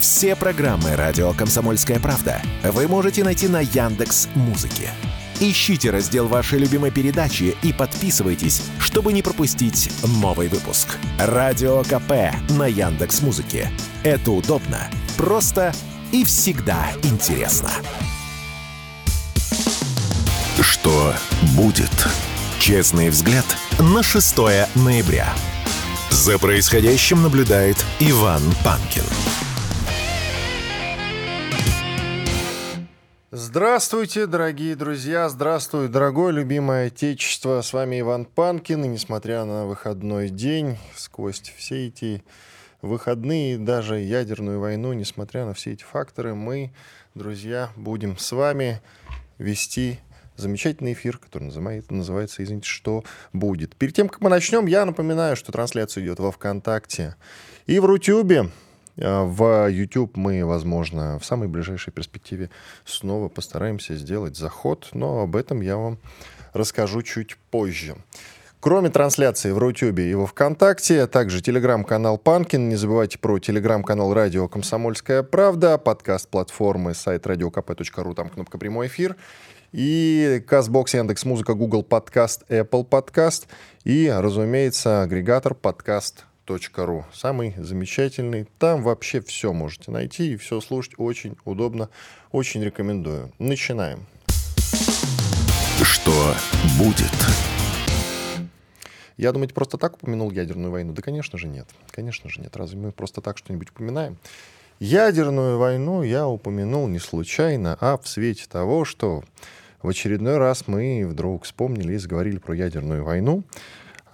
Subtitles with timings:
[0.00, 4.88] Все программы радио Комсомольская правда вы можете найти на Яндекс Музыке.
[5.40, 10.96] Ищите раздел вашей любимой передачи и подписывайтесь, чтобы не пропустить новый выпуск.
[11.18, 13.70] Радио КП на Яндекс Музыке.
[14.02, 15.74] Это удобно, просто
[16.12, 17.70] и всегда интересно.
[20.60, 21.14] Что
[21.54, 21.92] будет?
[22.58, 23.44] Честный взгляд
[23.78, 24.36] на 6
[24.76, 25.28] ноября.
[26.10, 29.04] За происходящим наблюдает Иван Панкин.
[33.52, 35.28] Здравствуйте, дорогие друзья!
[35.28, 37.62] Здравствуй, дорогое любимое Отечество!
[37.62, 42.22] С вами Иван Панкин, и несмотря на выходной день, сквозь все эти
[42.80, 46.72] выходные, даже ядерную войну, несмотря на все эти факторы, мы,
[47.16, 48.80] друзья, будем с вами
[49.38, 49.98] вести
[50.36, 53.74] замечательный эфир, который называется, называется «Извините, что будет».
[53.74, 57.16] Перед тем, как мы начнем, я напоминаю, что трансляция идет во ВКонтакте
[57.66, 58.48] и в Рутюбе.
[58.98, 62.50] А, в YouTube мы, возможно, в самой ближайшей перспективе
[62.84, 65.98] снова постараемся сделать заход, но об этом я вам
[66.52, 67.96] расскажу чуть позже.
[68.60, 72.68] Кроме трансляции в Рутюбе и во Вконтакте, а также телеграм-канал Панкин.
[72.68, 79.16] Не забывайте про телеграм-канал Радио Комсомольская правда, подкаст платформы сайт radiokp.ru, там кнопка «Прямой эфир».
[79.72, 83.46] И Казбокс, Яндекс Музыка, Google Подкаст, Apple Подкаст
[83.84, 86.26] и, разумеется, агрегатор подкаст
[86.76, 87.04] ру.
[87.12, 88.46] Самый замечательный.
[88.58, 91.88] Там вообще все можете найти и все слушать очень удобно.
[92.32, 93.30] Очень рекомендую.
[93.38, 94.06] Начинаем.
[95.82, 96.34] Что
[96.78, 97.10] будет?
[99.16, 100.92] Я, думаете, просто так упомянул ядерную войну?
[100.92, 101.68] Да, конечно же, нет.
[101.90, 102.56] Конечно же, нет.
[102.56, 104.16] Разве мы просто так что-нибудь упоминаем?
[104.78, 109.22] Ядерную войну я упомянул не случайно, а в свете того, что
[109.82, 113.42] в очередной раз мы вдруг вспомнили и заговорили про ядерную войну,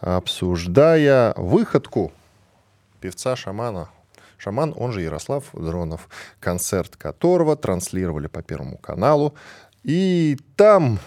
[0.00, 2.12] обсуждая выходку
[3.06, 3.88] певца-шамана.
[4.36, 6.08] Шаман, он же Ярослав Дронов,
[6.40, 9.34] концерт которого транслировали по Первому каналу.
[9.84, 10.98] И там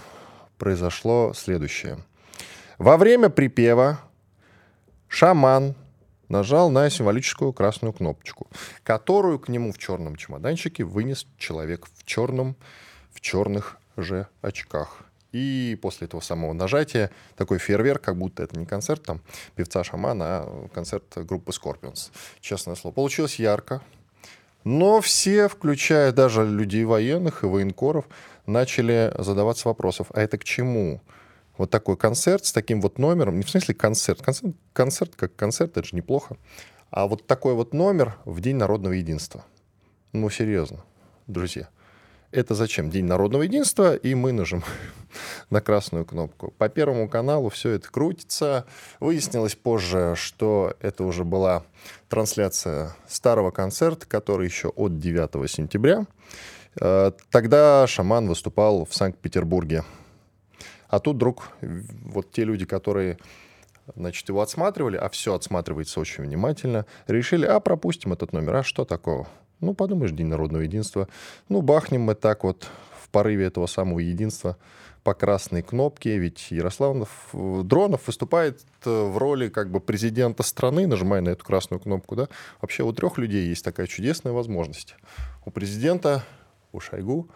[0.57, 1.97] произошло следующее.
[2.77, 3.99] Во время припева
[5.09, 5.75] шаман
[6.29, 8.47] нажал на символическую красную кнопочку,
[8.83, 12.55] которую к нему в черном чемоданчике вынес человек в черном,
[13.11, 15.03] в черных же очках.
[15.31, 19.21] И после этого самого нажатия такой фейерверк, как будто это не концерт там
[19.55, 22.11] певца-шамана, а концерт группы Scorpions.
[22.39, 22.93] Честное слово.
[22.93, 23.81] Получилось ярко.
[24.63, 28.05] Но все, включая даже людей военных и военкоров,
[28.45, 31.01] начали задаваться вопросов, а это к чему?
[31.57, 35.77] Вот такой концерт с таким вот номером, не в смысле концерт, концерт, концерт как концерт,
[35.77, 36.37] это же неплохо,
[36.89, 39.45] а вот такой вот номер в День народного единства.
[40.11, 40.83] Ну, серьезно,
[41.27, 41.69] друзья.
[42.31, 42.91] Это зачем?
[42.91, 44.67] День народного единства, и мы нажимаем
[45.49, 46.53] на красную кнопку.
[46.59, 48.65] По Первому каналу все это крутится.
[48.99, 51.63] Выяснилось позже, что это уже была
[52.07, 56.05] трансляция старого концерта, который еще от 9 сентября.
[56.79, 59.83] Э, тогда шаман выступал в Санкт-Петербурге.
[60.87, 63.17] А тут вдруг вот те люди, которые
[63.95, 68.85] значит, его отсматривали, а все отсматривается очень внимательно, решили, а пропустим этот номер, а что
[68.85, 69.27] такого?
[69.61, 71.07] Ну, подумаешь, День народного единства.
[71.49, 72.67] Ну, бахнем мы так вот
[73.01, 74.57] в порыве этого самого единства
[75.03, 81.21] по красной кнопке, ведь Ярославов Дронов выступает э, в роли как бы президента страны, нажимая
[81.21, 82.27] на эту красную кнопку, да.
[82.61, 84.95] Вообще у трех людей есть такая чудесная возможность.
[85.45, 86.23] У президента,
[86.71, 87.29] у Шойгу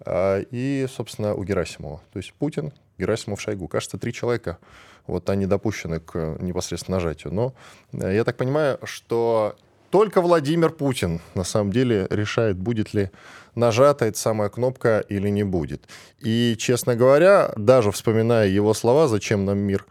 [0.00, 2.00] а, и, собственно, у Герасимова.
[2.12, 3.68] То есть Путин, Герасимов, Шойгу.
[3.68, 4.58] Кажется, три человека.
[5.06, 7.32] Вот они допущены к непосредственно нажатию.
[7.32, 7.54] Но
[7.92, 9.56] э, я так понимаю, что
[9.92, 13.10] только Владимир Путин на самом деле решает, будет ли
[13.54, 15.86] нажата эта самая кнопка или не будет.
[16.18, 19.84] И, честно говоря, даже вспоминая его слова «Зачем нам мир?»,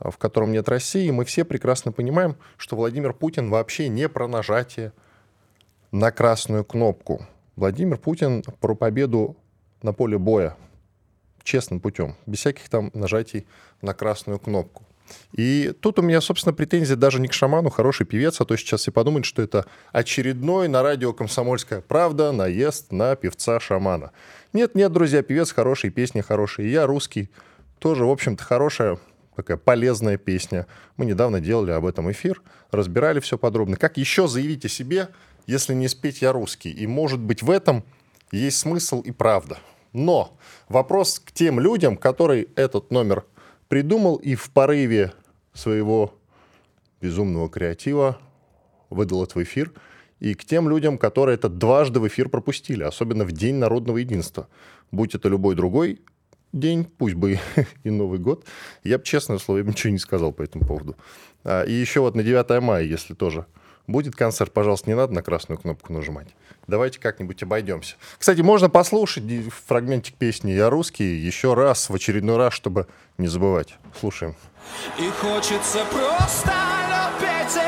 [0.00, 4.94] в котором нет России, мы все прекрасно понимаем, что Владимир Путин вообще не про нажатие
[5.90, 7.26] на красную кнопку.
[7.54, 9.36] Владимир Путин про победу
[9.82, 10.56] на поле боя
[11.42, 13.46] честным путем, без всяких там нажатий
[13.82, 14.84] на красную кнопку.
[15.32, 18.82] И тут у меня, собственно, претензии даже не к шаману, хороший певец, а то сейчас
[18.82, 24.12] все подумают, что это очередной на радио «Комсомольская правда» наезд на певца-шамана.
[24.52, 26.70] Нет, нет, друзья, певец хороший, песни хорошие.
[26.70, 27.30] Я русский,
[27.78, 28.98] тоже, в общем-то, хорошая
[29.34, 30.66] такая полезная песня.
[30.96, 33.76] Мы недавно делали об этом эфир, разбирали все подробно.
[33.76, 35.08] Как еще заявить о себе,
[35.46, 36.70] если не спеть «Я русский»?
[36.70, 37.84] И, может быть, в этом
[38.30, 39.58] есть смысл и правда.
[39.92, 40.38] Но
[40.68, 43.24] вопрос к тем людям, которые этот номер
[43.72, 45.14] придумал и в порыве
[45.54, 46.12] своего
[47.00, 48.18] безумного креатива
[48.90, 49.72] выдал это в эфир.
[50.20, 54.46] И к тем людям, которые это дважды в эфир пропустили, особенно в День народного единства.
[54.90, 56.02] Будь это любой другой
[56.52, 57.38] день, пусть бы
[57.82, 58.44] и Новый год,
[58.84, 60.98] я бы, честное слово, я бы ничего не сказал по этому поводу.
[61.42, 63.46] А, и еще вот на 9 мая, если тоже
[63.86, 66.28] Будет концерт, пожалуйста, не надо на красную кнопку нажимать.
[66.66, 67.96] Давайте как-нибудь обойдемся.
[68.18, 69.24] Кстати, можно послушать
[69.66, 72.86] фрагментик песни «Я русский» еще раз, в очередной раз, чтобы
[73.18, 73.74] не забывать.
[73.98, 74.36] Слушаем.
[74.98, 76.52] И хочется просто
[76.88, 77.61] любить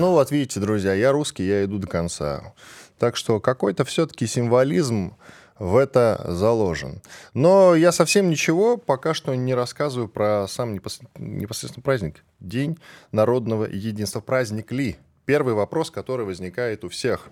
[0.00, 2.54] Ну вот видите, друзья, я русский, я иду до конца.
[2.98, 5.14] Так что какой-то все-таки символизм
[5.58, 7.02] в это заложен.
[7.34, 12.24] Но я совсем ничего пока что не рассказываю про сам непосредственно праздник.
[12.40, 12.78] День
[13.12, 14.20] народного единства.
[14.20, 14.96] Праздник ли?
[15.26, 17.28] Первый вопрос, который возникает у всех.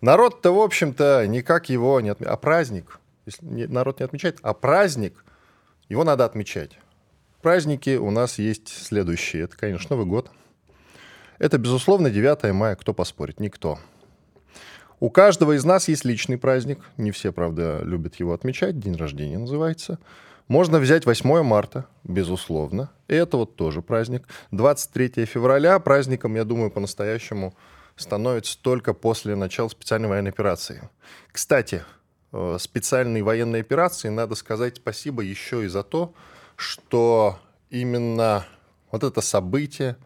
[0.00, 2.32] Народ-то, в общем-то, никак его не отмечает.
[2.32, 5.24] А праздник, если народ не отмечает, а праздник,
[5.88, 6.78] его надо отмечать.
[7.42, 9.42] Праздники у нас есть следующие.
[9.42, 10.30] Это, конечно, Новый год.
[11.38, 12.76] Это, безусловно, 9 мая.
[12.76, 13.40] Кто поспорит?
[13.40, 13.78] Никто.
[15.00, 16.78] У каждого из нас есть личный праздник.
[16.96, 18.78] Не все, правда, любят его отмечать.
[18.78, 19.98] День рождения называется.
[20.46, 22.90] Можно взять 8 марта, безусловно.
[23.08, 24.28] И это вот тоже праздник.
[24.50, 27.54] 23 февраля праздником, я думаю, по-настоящему
[27.96, 30.88] становится только после начала специальной военной операции.
[31.32, 31.82] Кстати,
[32.32, 36.12] э, специальной военной операции надо сказать спасибо еще и за то,
[36.56, 37.38] что
[37.70, 38.44] именно
[38.90, 39.96] вот это событие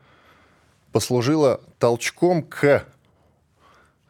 [0.92, 2.84] послужило толчком к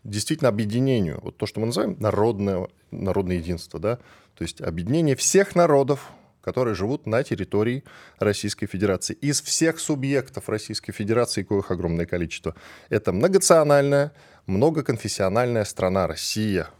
[0.04, 3.96] действительно объединению, вот то, что мы называем народное, народное единство, да,
[4.34, 6.10] то есть объединение всех народов,
[6.40, 7.84] которые живут на территории
[8.18, 9.14] Российской Федерации.
[9.14, 12.54] Из всех субъектов Российской Федерации, коих огромное количество,
[12.88, 14.12] это многонациональная,
[14.46, 16.70] многоконфессиональная страна Россия.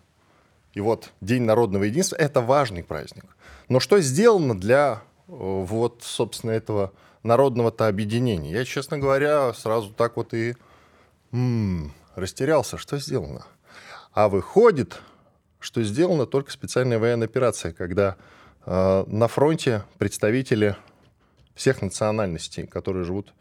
[0.73, 3.25] И вот День народного единства– это важный праздник.
[3.69, 6.93] Но что сделано для э, вот, собственно, этого
[7.23, 8.53] народного-то объединения?
[8.53, 10.55] Я, честно говоря, сразу так вот и
[11.32, 13.47] м-м, растерялся, что сделано.
[14.12, 15.00] А выходит,
[15.61, 18.17] что сделана только специальная военная операция, когда
[18.67, 20.76] э, на фронте представители
[21.55, 23.35] всех национальностей, которые живут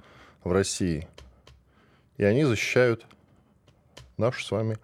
[0.43, 1.07] в России,
[2.17, 3.05] и они защищают
[4.17, 4.77] нашу с вами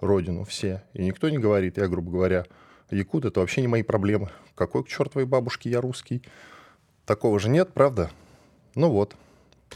[0.00, 0.82] родину все.
[0.94, 2.46] И никто не говорит, я, грубо говоря,
[2.90, 4.30] якут, это вообще не мои проблемы.
[4.54, 6.22] Какой к чертовой бабушке я русский?
[7.04, 8.10] Такого же нет, правда?
[8.80, 9.14] Ну вот,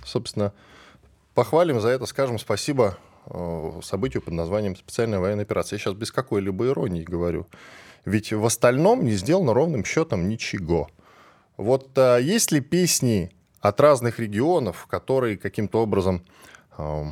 [0.05, 0.53] собственно,
[1.35, 5.77] похвалим за это, скажем спасибо Э, событию под названием «Специальная военная операция».
[5.77, 7.47] Я сейчас без какой-либо иронии говорю.
[8.05, 10.91] Ведь в остальном не сделано ровным счетом ничего.
[11.57, 16.23] Вот а, есть ли песни от разных регионов, которые каким-то образом
[16.77, 17.05] э,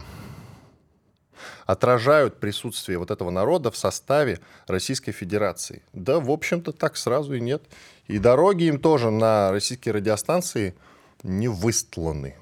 [1.64, 5.82] отражают присутствие вот этого народа в составе Российской Федерации?
[5.94, 7.62] Да, в общем-то, так сразу и нет.
[8.06, 10.74] И дороги им тоже на российские радиостанции
[11.22, 12.36] не выстланы.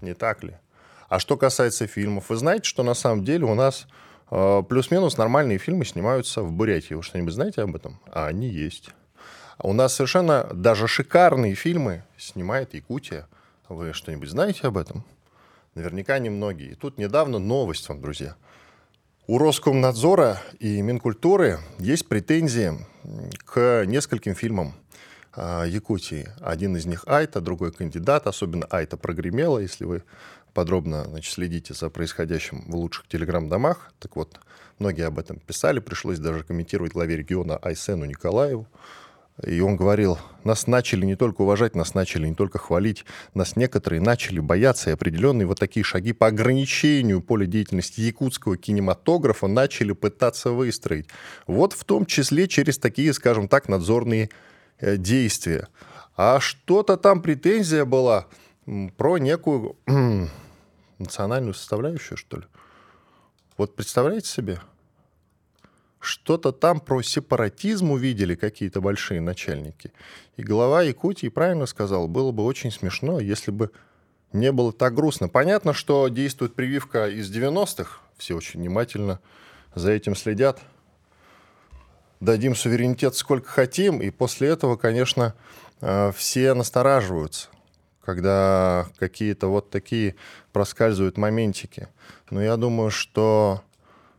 [0.00, 0.54] Не так ли?
[1.08, 3.86] А что касается фильмов, вы знаете, что на самом деле у нас
[4.30, 6.94] э, плюс-минус нормальные фильмы снимаются в Бурятии.
[6.94, 8.00] Вы что-нибудь знаете об этом?
[8.06, 8.90] А они есть.
[9.58, 13.28] У нас совершенно даже шикарные фильмы снимает Якутия.
[13.68, 15.04] Вы что-нибудь знаете об этом?
[15.74, 16.70] Наверняка немногие.
[16.70, 18.36] И тут недавно новость вам, друзья.
[19.26, 22.72] У Роскомнадзора и Минкультуры есть претензии
[23.44, 24.74] к нескольким фильмам
[25.66, 26.28] Якутии.
[26.40, 28.26] Один из них Айта, другой кандидат.
[28.26, 30.02] Особенно Айта прогремела, если вы
[30.52, 33.92] подробно значит, следите за происходящим в лучших телеграм-домах.
[33.98, 34.38] Так вот,
[34.78, 38.66] многие об этом писали, пришлось даже комментировать главе региона Айсену Николаеву.
[39.46, 44.00] И он говорил, нас начали не только уважать, нас начали не только хвалить, нас некоторые
[44.00, 50.50] начали бояться, и определенные вот такие шаги по ограничению поля деятельности якутского кинематографа начали пытаться
[50.50, 51.08] выстроить.
[51.46, 54.28] Вот в том числе через такие, скажем так, надзорные
[54.80, 55.68] э, действия.
[56.16, 58.26] А что-то там претензия была
[58.96, 59.76] про некую
[60.98, 62.44] национальную составляющую, что ли.
[63.56, 64.60] Вот представляете себе?
[65.98, 69.92] Что-то там про сепаратизм увидели какие-то большие начальники.
[70.36, 73.70] И глава Якутии правильно сказал, было бы очень смешно, если бы
[74.32, 75.28] не было так грустно.
[75.28, 79.20] Понятно, что действует прививка из 90-х, все очень внимательно
[79.74, 80.60] за этим следят.
[82.20, 85.34] Дадим суверенитет сколько хотим, и после этого, конечно,
[85.80, 87.48] э, все настораживаются
[88.10, 90.16] когда какие-то вот такие
[90.52, 91.88] проскальзывают моментики.
[92.30, 93.62] Но я думаю, что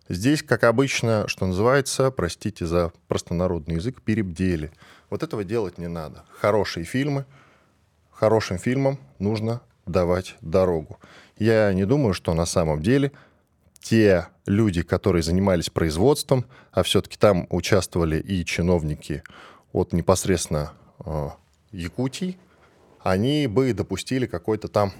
[0.07, 4.71] здесь, как обычно, что называется, простите за простонародный язык, перебдели.
[5.09, 6.23] Вот этого делать не надо.
[6.39, 7.25] Хорошие фильмы,
[8.11, 10.99] хорошим фильмам нужно давать дорогу.
[11.37, 13.11] Я не думаю, что на самом деле
[13.81, 19.23] те люди, которые занимались производством, а все-таки там участвовали и чиновники
[19.73, 20.73] от непосредственно
[21.05, 21.29] э,
[21.71, 22.37] Якутии,
[22.99, 24.91] они бы допустили какой-то там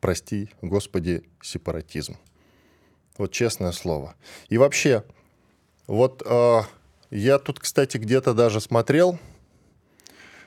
[0.00, 2.16] прости, Господи, сепаратизм.
[3.18, 4.14] Вот честное слово.
[4.48, 5.04] И вообще,
[5.86, 6.60] вот э,
[7.10, 9.18] я тут, кстати, где-то даже смотрел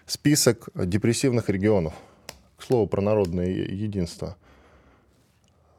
[0.05, 1.93] список депрессивных регионов.
[2.57, 4.37] К слову, про народное единство.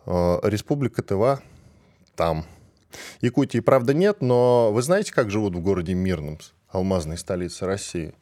[0.04, 1.42] Э, Республика Тыва
[2.20, 2.44] там.
[3.22, 8.12] Якутии, правда, нет, но вы знаете, как живут в городе Мирном, алмазной столице России?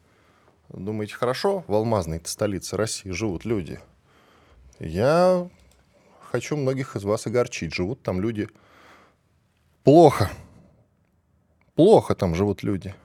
[0.69, 3.77] Думаете, хорошо в алмазной столице России живут люди?
[4.79, 5.49] Я
[6.21, 7.73] хочу многих из вас огорчить.
[7.73, 8.47] Живут там люди
[9.83, 10.31] плохо.
[11.75, 12.95] Плохо там живут люди.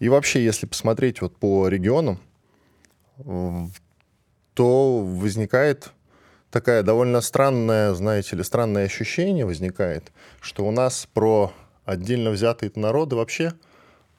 [0.00, 2.18] И вообще, если посмотреть вот по регионам,
[4.54, 5.92] то возникает
[6.54, 11.52] такая довольно странная, знаете ли, странное ощущение возникает, что у нас про
[11.84, 13.54] отдельно взятые народы вообще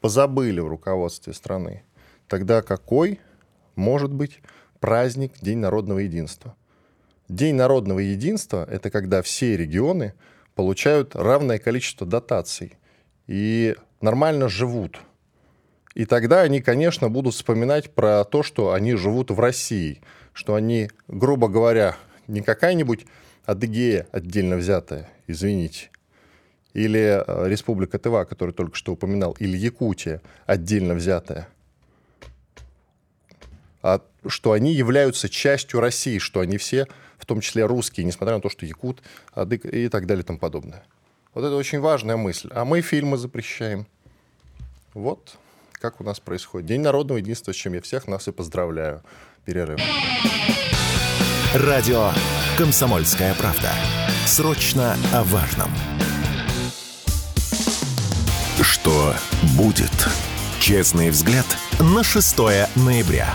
[0.01, 1.83] позабыли в руководстве страны.
[2.27, 3.21] Тогда какой
[3.77, 4.41] может быть
[4.81, 6.57] праздник День народного единства?
[7.29, 10.13] День народного единства— это когда все регионы
[10.55, 12.77] получают равное количество дотаций
[13.27, 14.99] и нормально живут.
[15.93, 20.01] И тогда они, конечно, будут вспоминать про то, что они живут в России,
[20.33, 21.95] что они, грубо говоря,
[22.27, 23.05] не какая-нибудь
[23.45, 25.89] Адыгея отдельно взятая, извините,
[26.73, 31.47] или э, Республика Тыва, которую только что упоминал, или Якутия отдельно взятая,
[33.81, 38.41] а что они являются частью России, что они все, в том числе русские, несмотря на
[38.41, 39.03] то, что якут,
[39.33, 40.83] адык и так далее и тому подобное.
[41.35, 42.49] Вот это очень важная мысль.
[42.51, 43.85] А мы фильмы запрещаем.
[44.93, 45.37] Вот
[45.73, 46.67] как у нас происходит.
[46.67, 49.03] День народного единства, с чем я всех нас и поздравляю.
[49.45, 49.79] Перерыв.
[51.63, 52.11] Радио
[52.57, 53.71] «Комсомольская правда».
[54.25, 55.71] Срочно о важном.
[58.61, 59.13] Что
[59.57, 59.89] будет?
[60.59, 61.45] Честный взгляд
[61.79, 62.37] на 6
[62.75, 63.33] ноября.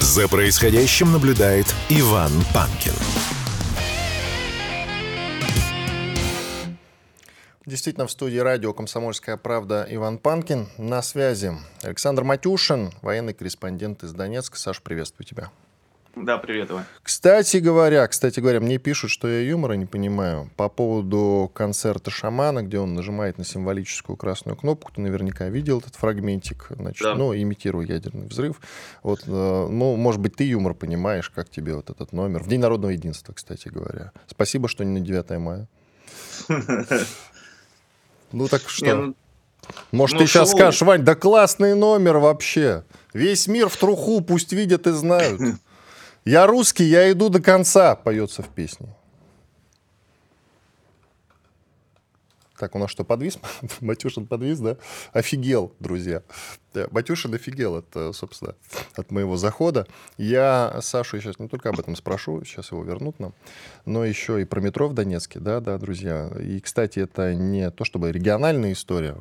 [0.00, 2.94] За происходящим наблюдает Иван Панкин.
[7.66, 10.70] Действительно, в студии радио «Комсомольская правда» Иван Панкин.
[10.78, 14.56] На связи Александр Матюшин, военный корреспондент из Донецка.
[14.56, 15.50] Саш, приветствую тебя.
[16.16, 16.84] Да, привет, Иван.
[17.02, 20.48] Кстати говоря, кстати говоря, мне пишут, что я юмора не понимаю.
[20.56, 25.96] По поводу концерта шамана, где он нажимает на символическую красную кнопку, ты наверняка видел этот
[25.96, 27.14] фрагментик, значит, да.
[27.16, 28.60] ну, имитируя ядерный взрыв.
[29.02, 32.42] Вот, э, ну, может быть, ты юмор понимаешь, как тебе вот этот номер.
[32.42, 34.12] В День народного единства, кстати говоря.
[34.28, 35.68] Спасибо, что не на 9 мая.
[38.32, 38.96] Ну так что?
[38.96, 39.14] Ну,
[39.92, 42.82] может, ты сейчас скажешь, Вань, да классный номер вообще.
[43.12, 45.40] Весь мир в труху, пусть видят и знают.
[46.24, 48.88] Я русский, я иду до конца, поется в песне.
[52.58, 53.38] Так, у нас что, подвис?
[53.80, 54.76] Матюшин подвис, да?
[55.12, 56.22] Офигел, друзья.
[56.90, 58.54] Матюшин офигел от, э, собственно,
[58.94, 59.86] от моего захода.
[60.16, 63.34] Я Сашу сейчас не только об этом спрошу, сейчас его вернут нам,
[63.86, 66.30] но еще и про метро в Донецке, да, да, друзья.
[66.40, 69.16] И, кстати, это не то чтобы региональная история.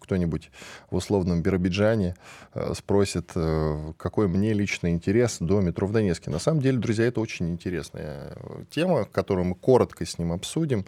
[0.00, 0.50] Кто-нибудь
[0.90, 2.16] в условном Биробиджане
[2.54, 6.30] э, спросит, э, какой мне личный интерес до метро в Донецке.
[6.30, 8.36] На самом деле, друзья, это очень интересная
[8.70, 10.84] тема, которую мы коротко с ним обсудим.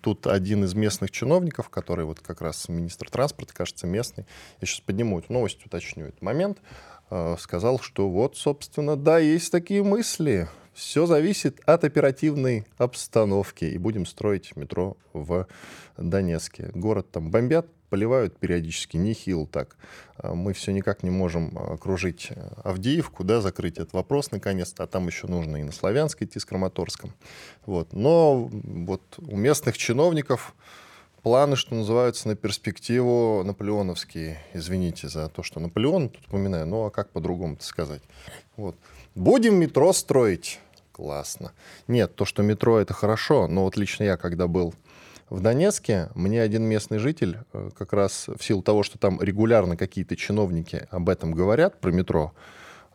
[0.00, 4.26] Тут один из местных чиновников, который вот как раз министр транспорта, кажется, местный,
[4.60, 6.58] я сейчас подниму эту новость, уточню этот момент,
[7.10, 10.48] э, сказал, что вот, собственно, да, есть такие мысли.
[10.74, 13.64] Все зависит от оперативной обстановки.
[13.64, 15.46] И будем строить метро в
[15.96, 16.70] Донецке.
[16.74, 19.76] Город там бомбят, поливают периодически, нехил так.
[20.16, 22.30] А мы все никак не можем окружить
[22.64, 26.44] Авдеевку, да, закрыть этот вопрос наконец-то, а там еще нужно и на Славянск идти с
[26.44, 27.14] Краматорском.
[27.66, 27.92] Вот.
[27.92, 30.56] Но вот у местных чиновников
[31.24, 34.38] планы, что называется, на перспективу наполеоновские.
[34.52, 38.02] Извините за то, что Наполеон тут упоминаю, ну а как по-другому сказать?
[38.56, 38.76] Вот.
[39.14, 40.60] Будем метро строить.
[40.92, 41.52] Классно.
[41.88, 44.74] Нет, то, что метро это хорошо, но вот лично я, когда был
[45.30, 49.78] в Донецке, мне один местный житель, э, как раз в силу того, что там регулярно
[49.78, 52.34] какие-то чиновники об этом говорят, про метро,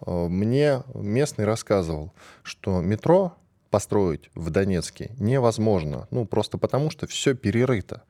[0.06, 3.34] э, мне местный рассказывал, что метро
[3.72, 6.08] построить в Донецке невозможно.
[6.12, 8.04] Ну, просто потому, что все перерыто.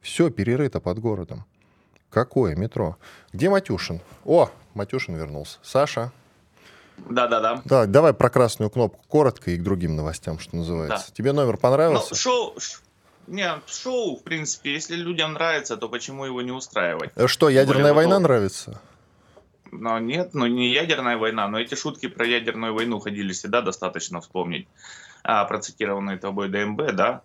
[0.00, 1.44] Все перерыто под городом.
[2.10, 2.96] Какое метро?
[3.32, 4.00] Где Матюшин?
[4.24, 5.58] О, Матюшин вернулся.
[5.62, 6.12] Саша?
[7.08, 7.62] Да-да-да.
[7.64, 11.08] Да, давай про красную кнопку коротко и к другим новостям, что называется.
[11.08, 11.14] Да.
[11.14, 12.08] Тебе номер понравился?
[12.10, 12.54] Ну, шоу,
[13.26, 17.10] не, шоу, в принципе, если людям нравится, то почему его не устраивать?
[17.14, 18.22] А что, ядерная война готов.
[18.24, 18.80] нравится?
[19.72, 24.20] Но нет, ну не ядерная война, но эти шутки про ядерную войну ходили всегда достаточно
[24.20, 24.66] вспомнить.
[25.22, 27.22] А, процитированные тобой ДМБ, да,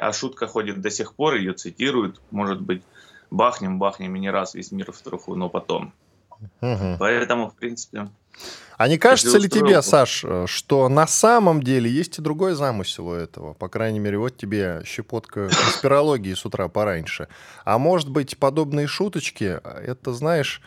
[0.00, 2.82] а шутка ходит до сих пор, ее цитируют, может быть,
[3.30, 5.92] бахнем, бахнем и не раз весь мир в труху, но потом.
[6.60, 6.96] Угу.
[6.98, 8.08] Поэтому, в принципе...
[8.76, 13.14] А не кажется ли тебе, Саш, что на самом деле есть и другой замысел у
[13.14, 13.54] этого?
[13.54, 17.28] По крайней мере, вот тебе щепотка конспирологии с утра пораньше.
[17.64, 20.60] А может быть, подобные шуточки, это, знаешь,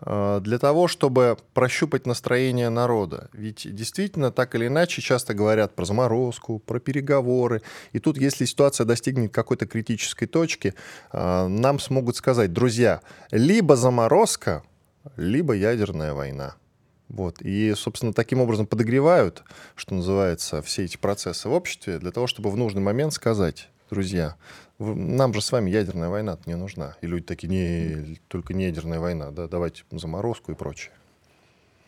[0.00, 3.28] для того, чтобы прощупать настроение народа.
[3.32, 7.62] Ведь действительно, так или иначе, часто говорят про заморозку, про переговоры.
[7.92, 10.74] И тут, если ситуация достигнет какой-то критической точки,
[11.12, 13.00] э, нам смогут сказать, друзья,
[13.30, 14.62] либо заморозка,
[15.16, 16.54] либо ядерная война.
[17.08, 17.40] Вот.
[17.40, 19.42] И, собственно, таким образом подогревают,
[19.74, 24.36] что называется, все эти процессы в обществе для того, чтобы в нужный момент сказать, друзья,
[24.78, 26.96] нам же с вами ядерная война не нужна.
[27.00, 30.92] И люди такие, не, только не ядерная война, да, давайте заморозку и прочее.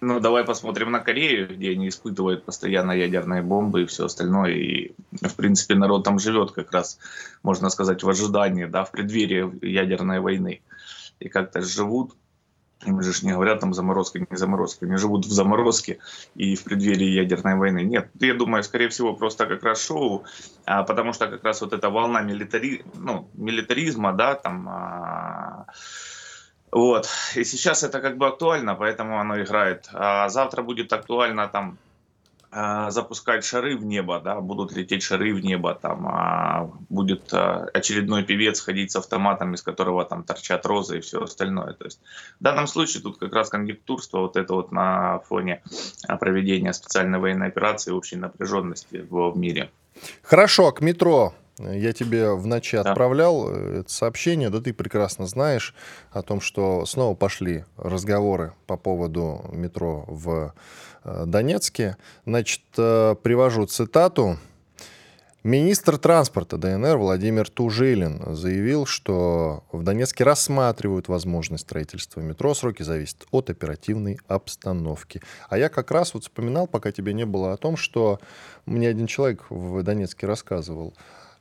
[0.00, 4.52] Ну, давай посмотрим на Корею, где они испытывают постоянно ядерные бомбы и все остальное.
[4.52, 6.98] И, в принципе, народ там живет как раз,
[7.42, 10.62] можно сказать, в ожидании, да, в преддверии ядерной войны.
[11.18, 12.14] И как-то живут
[12.84, 14.86] им же не говорят там заморозка, не заморозка.
[14.86, 15.98] Они живут в заморозке
[16.34, 17.82] и в преддверии ядерной войны.
[17.82, 20.24] Нет, я думаю, скорее всего, просто как раз шоу,
[20.64, 22.84] а, потому что как раз вот эта волна милитари...
[22.94, 24.68] ну, милитаризма, да, там...
[24.68, 25.66] А...
[26.72, 27.08] Вот.
[27.34, 29.88] И сейчас это как бы актуально, поэтому оно играет.
[29.92, 31.78] А завтра будет актуально там
[32.52, 38.24] запускать шары в небо, да, будут лететь шары в небо, там а, будет а, очередной
[38.24, 41.74] певец ходить с автоматом, из которого там торчат розы и все остальное.
[41.74, 42.00] То есть
[42.40, 45.62] в данном случае тут как раз конъюнктурство вот это вот на фоне
[46.18, 49.70] проведения специальной военной операции общей напряженности в мире.
[50.22, 51.34] Хорошо, к метро.
[51.60, 52.90] Я тебе в ночи да.
[52.90, 55.74] отправлял э, это сообщение, да ты прекрасно знаешь
[56.10, 60.54] о том, что снова пошли разговоры по поводу метро в
[61.04, 61.96] Э, Донецке.
[62.26, 64.38] Значит, э, привожу цитату.
[65.42, 72.52] Министр транспорта ДНР Владимир Тужилин заявил, что в Донецке рассматривают возможность строительства метро.
[72.52, 75.22] Сроки зависят от оперативной обстановки.
[75.48, 78.20] А я как раз вот вспоминал, пока тебя не было, о том, что
[78.66, 80.92] мне один человек в Донецке рассказывал.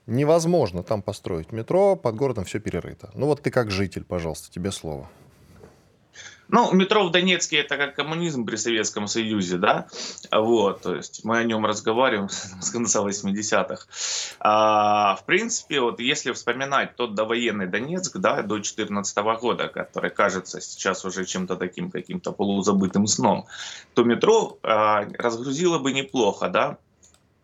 [0.10, 3.12] Невозможно там построить метро, под городом все перерыто.
[3.14, 5.08] Ну вот ты как житель, пожалуйста, тебе слово.
[6.48, 9.86] Ну, метро в Донецке это как коммунизм при Советском Союзе, да,
[10.32, 12.28] вот, то есть мы о нем разговариваем
[12.60, 13.86] с конца 80-х.
[14.40, 20.60] А, в принципе, вот если вспоминать тот довоенный Донецк, да, до 2014 года, который кажется
[20.60, 23.46] сейчас уже чем-то таким каким-то полузабытым сном,
[23.94, 26.80] то метро а, разгрузило бы неплохо, да,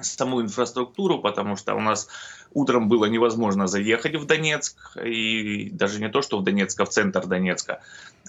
[0.01, 2.08] саму инфраструктуру, потому что у нас
[2.56, 6.89] утром было невозможно заехать в Донецк, и даже не то, что в Донецк, а в
[6.89, 7.82] центр Донецка.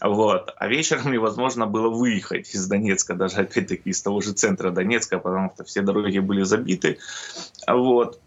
[0.02, 0.52] Вот.
[0.56, 5.52] А вечером невозможно было выехать из Донецка, даже опять-таки из того же центра Донецка, потому
[5.54, 6.98] что все дороги были забиты.
[7.66, 8.20] Вот.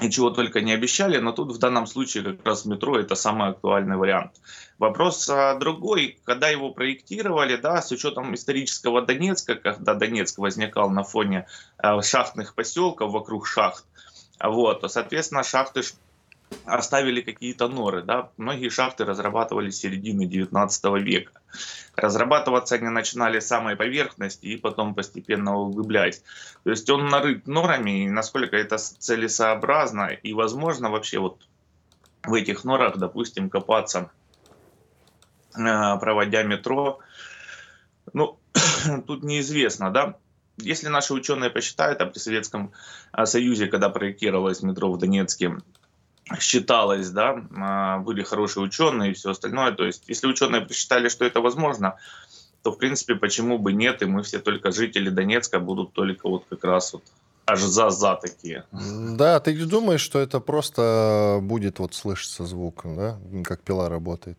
[0.00, 3.96] Ничего только не обещали, но тут в данном случае как раз метро это самый актуальный
[3.96, 4.32] вариант.
[4.78, 11.02] Вопрос а, другой, когда его проектировали, да, с учетом исторического Донецка, когда Донецк возникал на
[11.02, 13.84] фоне а, шахтных поселков вокруг шахт,
[14.50, 15.82] вот, соответственно, шахты
[16.64, 18.02] оставили какие-то норы.
[18.02, 18.30] Да?
[18.36, 21.32] Многие шахты разрабатывались середины 19 века.
[21.96, 26.22] Разрабатываться они начинали с самой поверхности и потом постепенно углубляясь.
[26.64, 31.46] То есть он нарыт норами, и насколько это целесообразно и возможно вообще вот
[32.24, 34.10] в этих норах, допустим, копаться,
[35.56, 37.00] э, проводя метро,
[38.12, 38.38] ну,
[39.06, 40.16] тут неизвестно, да,
[40.58, 42.72] если наши ученые посчитают, а при Советском
[43.16, 45.58] э, Союзе, когда проектировалось метро в Донецке,
[46.38, 49.72] считалось, да, а, были хорошие ученые и все остальное.
[49.72, 51.96] То есть, если ученые посчитали, что это возможно,
[52.62, 56.44] то, в принципе, почему бы нет, и мы все только жители Донецка будут только вот
[56.48, 57.02] как раз вот
[57.44, 58.64] аж за-за такие.
[58.72, 64.38] Да, ты думаешь, что это просто будет вот слышаться звук, да, как пила работает.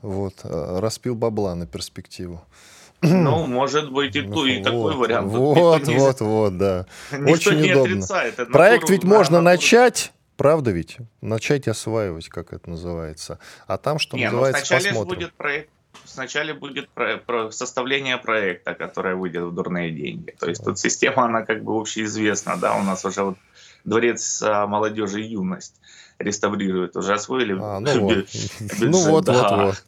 [0.00, 2.42] Вот, а, распил бабла на перспективу.
[3.02, 5.32] Ну, может быть, и, ту, и вот, такой вариант.
[5.32, 6.86] Вот, не, вот, вот, да.
[7.12, 7.96] Очень не удобно.
[7.96, 8.52] Отрицает.
[8.52, 10.98] Проект ведь можно начать, Правда ведь?
[11.20, 13.40] Начать осваивать, как это называется.
[13.66, 15.18] А там, что Не, ну, называется, ну, посмотрим.
[15.18, 15.70] Будет проект,
[16.04, 20.32] сначала будет про, про составление проекта, которое выйдет в дурные деньги.
[20.38, 23.38] То есть тут система, она как бы общеизвестна, да, у нас уже вот
[23.84, 25.74] дворец а, молодежи и юность
[26.20, 27.56] реставрируют, уже освоили.
[27.60, 28.26] А, ну вот,
[28.78, 29.84] ну вот, вот, вот.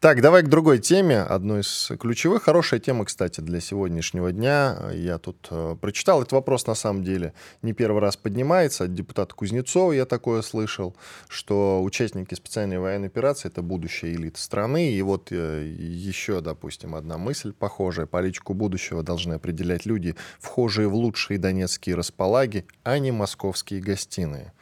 [0.00, 2.44] Так, давай к другой теме, одной из ключевых.
[2.44, 4.78] Хорошая тема, кстати, для сегодняшнего дня.
[4.94, 8.84] Я тут э, прочитал этот вопрос, на самом деле, не первый раз поднимается.
[8.84, 10.96] От депутата Кузнецова я такое слышал,
[11.28, 14.90] что участники специальной военной операции— это будущая элита страны.
[14.90, 18.06] И вот э, еще, допустим, одна мысль похожая.
[18.06, 24.54] Политику будущего должны определять люди, вхожие в лучшие донецкие располаги, а не московские гостиные.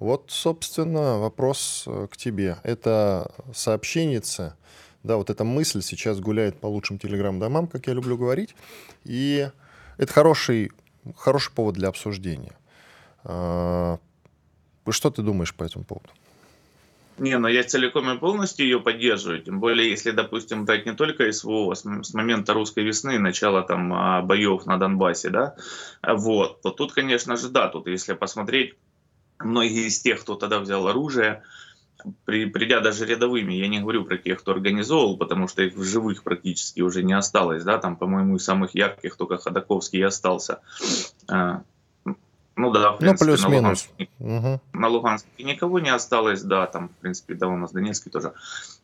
[0.00, 2.56] Вот, собственно, вопрос э, к тебе.
[2.62, 4.56] Это сообщенница
[5.02, 8.54] Да, вот эта мысль сейчас гуляет по лучшим телеграм-домам, как я люблю говорить.
[9.04, 9.48] И
[9.98, 10.72] это хороший,
[11.16, 12.56] хороший повод для обсуждения.
[13.24, 13.98] А,
[14.88, 16.08] что ты думаешь по этому поводу?
[17.18, 19.42] Не, но я целиком и полностью ее поддерживаю.
[19.42, 23.62] Тем более, если, допустим, брать не только СВО, а с, с момента русской весны, начала
[23.62, 25.56] там а, боев на Донбассе, да,
[26.02, 28.76] вот, то тут, конечно же, да, тут если посмотреть,
[29.40, 31.42] многие из тех, кто тогда взял оружие,
[32.24, 35.84] при, придя даже рядовыми, я не говорю про тех, кто организовывал, потому что их в
[35.84, 40.60] живых практически уже не осталось, да, там, по-моему, из самых ярких только Ходаковский и остался.
[41.28, 41.62] А,
[42.56, 43.88] ну да, в ну, принципе, ну, плюс-минус.
[44.18, 44.60] На, угу.
[44.72, 48.32] на Луганске никого не осталось, да, там, в принципе, да, у нас Донецкий тоже.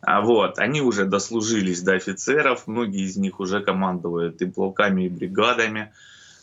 [0.01, 5.09] А вот, они уже дослужились до офицеров, многие из них уже командуют и полками, и
[5.09, 5.93] бригадами.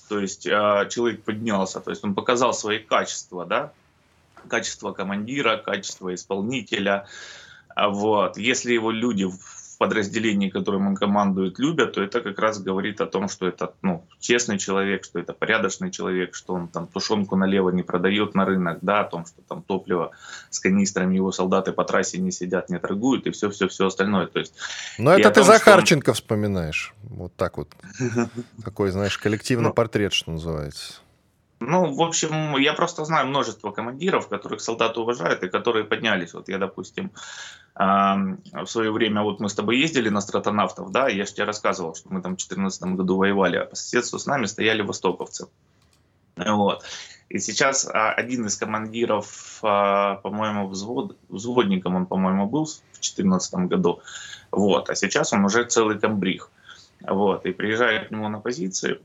[0.09, 3.73] То есть э, человек поднялся, то есть он показал свои качества, да,
[4.47, 7.07] качество командира, качество исполнителя.
[7.75, 8.37] А вот.
[8.37, 9.25] Если его люди
[9.83, 14.05] подразделении, которым он командует, любят, то это как раз говорит о том, что это ну,
[14.17, 18.79] честный человек, что это порядочный человек, что он там тушенку налево не продает на рынок,
[18.81, 20.11] да, о том, что там топливо
[20.49, 24.27] с канистрами его солдаты по трассе не сидят, не торгуют и все-все-все остальное.
[24.27, 24.53] То есть,
[24.97, 26.15] Но это ты том, Захарченко он...
[26.15, 26.93] вспоминаешь.
[27.03, 27.69] Вот так вот.
[28.63, 31.01] Такой, знаешь, коллективный ну, портрет, что называется.
[31.65, 36.33] Ну, в общем, я просто знаю множество командиров, которых солдаты уважают и которые поднялись.
[36.33, 37.11] Вот я, допустим,
[37.75, 41.95] в свое время вот мы с тобой ездили на стратонавтов, да, я же тебе рассказывал,
[41.95, 45.47] что мы там в 2014 году воевали, а по соседству с нами стояли востоковцы.
[46.35, 46.83] Вот.
[47.29, 53.53] И сейчас а, один из командиров, а, по-моему, взвод, взводником он, по-моему, был в 2014
[53.69, 54.01] году.
[54.51, 54.89] Вот.
[54.89, 56.49] А сейчас он уже целый комбриг.
[57.01, 57.45] Вот.
[57.45, 59.01] И приезжает к нему на позицию,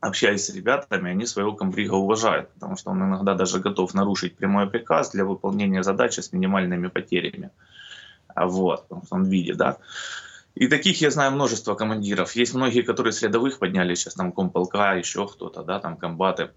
[0.00, 4.68] общаясь с ребятами, они своего комбрига уважают, потому что он иногда даже готов нарушить прямой
[4.68, 7.50] приказ для выполнения задачи с минимальными потерями.
[8.34, 9.78] Вот, потому что он видит, да.
[10.54, 12.32] И таких я знаю множество командиров.
[12.32, 16.50] Есть многие, которые с рядовых поднялись, сейчас там комполка, еще кто-то, да, там комбаты.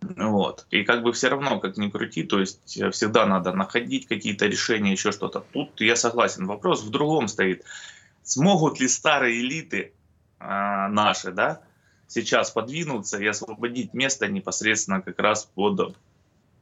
[0.00, 0.66] Вот.
[0.70, 4.46] И как бы все равно, как ни крути, то есть э, всегда надо находить какие-то
[4.46, 5.40] решения, еще что-то.
[5.52, 6.46] Тут я согласен.
[6.46, 7.64] Вопрос в другом стоит.
[8.22, 9.92] Смогут ли старые элиты
[10.38, 10.44] э,
[10.88, 11.60] наши, да,
[12.10, 15.96] сейчас подвинуться и освободить место непосредственно как раз под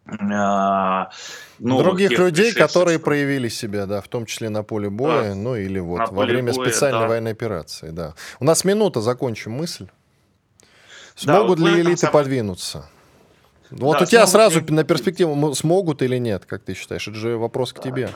[0.06, 1.11] а,
[1.58, 5.34] других людей, которые проявили себя, да, в том числе на поле боя, да.
[5.34, 7.08] ну или вот во время боя, специальной да.
[7.08, 8.14] военной операции, да.
[8.40, 9.88] У нас минута, закончим мысль.
[11.14, 12.12] Смогут да, вот ли элиты самом...
[12.12, 12.88] подвинуться?
[13.70, 14.66] Вот да, у тебя сразу ли...
[14.72, 17.06] на перспективу смогут или нет, как ты считаешь?
[17.08, 18.11] Это же вопрос к тебе.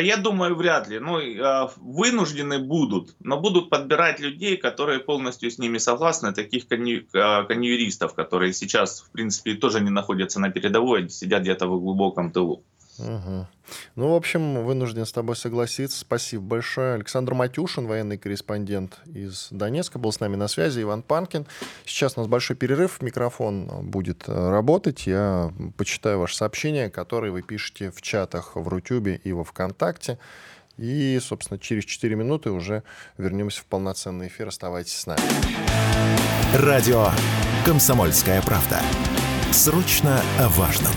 [0.00, 0.98] Я думаю, вряд ли.
[0.98, 7.06] Ну, а, вынуждены будут, но будут подбирать людей, которые полностью с ними согласны, таких конью,
[7.14, 11.80] а, конъюристов, которые сейчас, в принципе, тоже не находятся на передовой, а сидят где-то в
[11.80, 12.62] глубоком тылу.
[12.98, 13.46] Угу.
[13.96, 15.98] Ну, в общем, вынужден с тобой согласиться.
[15.98, 16.94] Спасибо большое.
[16.94, 20.82] Александр Матюшин, военный корреспондент из Донецка, был с нами на связи.
[20.82, 21.46] Иван Панкин.
[21.84, 23.02] Сейчас у нас большой перерыв.
[23.02, 25.06] Микрофон будет э, работать.
[25.06, 30.18] Я почитаю ваши сообщения, которые вы пишете в чатах в Рутюбе и во Вконтакте.
[30.78, 32.84] И, собственно, через 4 минуты уже
[33.18, 34.48] вернемся в полноценный эфир.
[34.48, 35.20] Оставайтесь с нами.
[36.54, 37.08] Радио
[37.66, 38.80] «Комсомольская правда».
[39.52, 40.92] Срочно о важном.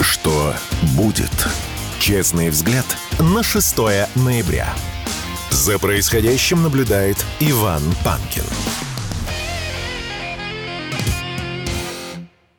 [0.00, 0.54] Что
[0.96, 1.30] будет?
[2.00, 2.86] Честный взгляд
[3.20, 3.76] на 6
[4.16, 4.74] ноября.
[5.50, 8.42] За происходящим наблюдает Иван Панкин.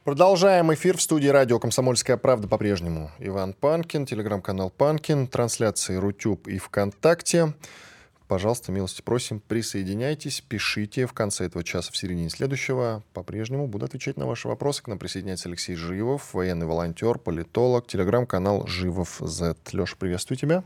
[0.04, 3.10] Продолжаем эфир в студии радио «Комсомольская правда» по-прежнему.
[3.18, 7.54] Иван Панкин, телеграм-канал Панкин, трансляции Рутюб и ВКонтакте.
[8.28, 13.04] Пожалуйста, милости просим, присоединяйтесь, пишите в конце этого часа, в середине следующего.
[13.14, 14.82] По-прежнему буду отвечать на ваши вопросы.
[14.82, 19.56] К нам присоединяется Алексей Живов, военный волонтер, политолог, телеграм-канал Живов Z.
[19.72, 20.64] Леша, приветствую тебя.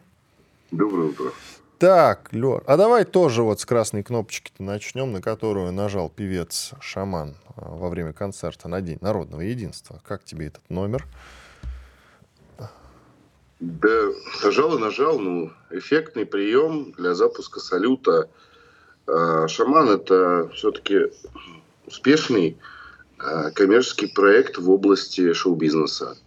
[0.72, 1.32] Доброе утро.
[1.80, 7.36] Так, Лёр, а давай тоже вот с красной кнопочки-то начнем, на которую нажал певец Шаман
[7.56, 10.02] а, во время концерта на День народного единства.
[10.08, 11.06] Как тебе этот номер?
[13.60, 14.10] Да,
[14.43, 18.30] нажал и нажал, ну, эффектный прием для запуска салюта.
[19.08, 21.12] А, Шаман это все-таки
[21.88, 22.58] успешный
[23.17, 26.17] а, коммерческий проект в области шоу-бизнеса.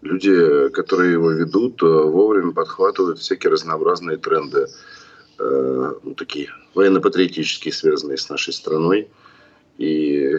[0.00, 4.66] Люди, которые его ведут, а, вовремя подхватывают всякие разнообразные тренды,
[5.38, 9.08] ну, такие военно-патриотические, связанные с нашей страной.
[9.78, 10.36] И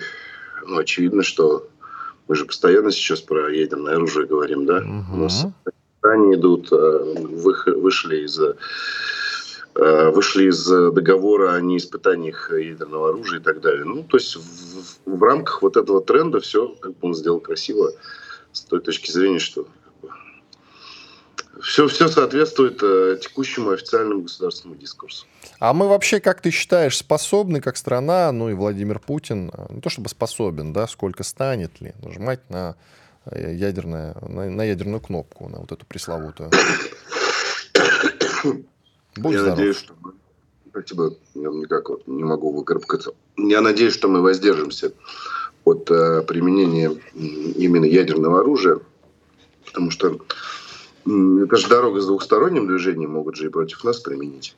[0.64, 1.68] ну, очевидно, что
[2.28, 4.78] мы же постоянно сейчас про ядерное оружие говорим, да?
[4.78, 5.16] Угу.
[5.16, 5.48] У нас
[6.04, 6.76] они идут, э,
[7.76, 13.86] вышли из э, вышли из договора о неиспытаниях ядерного оружия и так далее.
[13.86, 17.92] Ну, то есть в, в рамках вот этого тренда все как бы он сделал красиво
[18.52, 19.68] с той точки зрения, что
[21.62, 25.26] все, все соответствует э, текущему официальному государственному дискурсу.
[25.60, 29.82] А мы вообще, как ты считаешь, способны как страна, ну и Владимир Путин, э, не
[29.82, 32.76] то чтобы способен, да, сколько станет ли нажимать на
[33.34, 36.50] ядерное, на, на ядерную кнопку, на вот эту пресловутую?
[39.18, 39.58] Будь Я здоров.
[39.58, 39.94] надеюсь, что.
[40.70, 43.12] Спасибо, я никак вот не могу выкарабкаться.
[43.36, 44.94] Я надеюсь, что мы воздержимся
[45.66, 48.80] от э, применения именно ядерного оружия,
[49.66, 50.22] потому что
[51.06, 54.56] это же дорога с двухсторонним движением, могут же и против нас применить.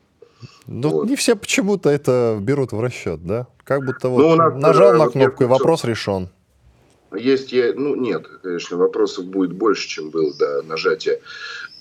[0.68, 1.10] Ну, вот.
[1.10, 3.48] не все почему-то это берут в расчет, да?
[3.64, 6.30] Как будто вот ну, нажал на кнопку, и вопрос решен.
[7.16, 11.20] Есть, я, ну нет, конечно, вопросов будет больше, чем было до нажатия.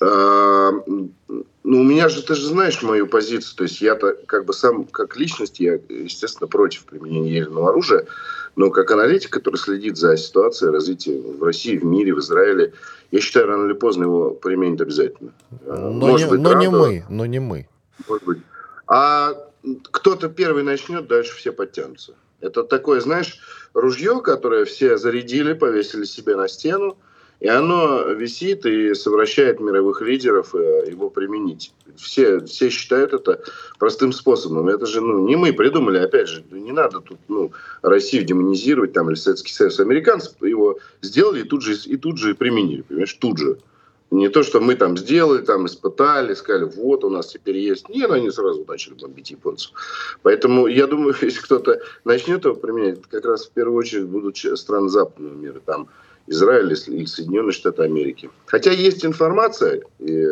[0.01, 4.53] А, ну, у меня же, ты же знаешь мою позицию, то есть я-то как бы
[4.53, 8.07] сам, как личность, я, естественно, против применения ядерного оружия,
[8.57, 12.75] но как аналитик, который следит за ситуацией развития в России, в мире, в Израиле,
[13.11, 15.33] я считаю, рано или поздно его применят обязательно.
[15.67, 17.69] А, но, Может не, быть, но не мы, но не мы.
[18.09, 18.39] Может быть.
[18.87, 19.35] А
[19.91, 22.15] кто-то первый начнет, дальше все подтянутся.
[22.43, 23.39] Это такое, знаешь,
[23.73, 26.99] ружье, которое все зарядили, повесили себе на стену,
[27.39, 31.73] и оно висит и совращает мировых лидеров э, его применить.
[31.97, 33.43] Все, все считают это
[33.79, 34.69] простым способом.
[34.69, 37.53] Это же ну, не мы придумали, опять же, не надо тут ну,
[37.83, 39.81] Россию демонизировать там, или Советский Союз.
[39.81, 43.59] Американцы его сделали и тут же, и тут же применили, понимаешь, тут же.
[44.13, 47.89] Не то, что мы там сделали, там испытали, сказали, вот у нас теперь есть.
[47.89, 49.73] Нет, они сразу начали бомбить японцев.
[50.21, 54.91] Поэтому я думаю, если кто-то начнет его применять, как раз в первую очередь будут страны
[54.91, 55.61] западного мира.
[55.65, 55.89] Там
[56.27, 58.31] Израиль или Соединенные Штаты Америки.
[58.45, 60.27] Хотя есть информация, и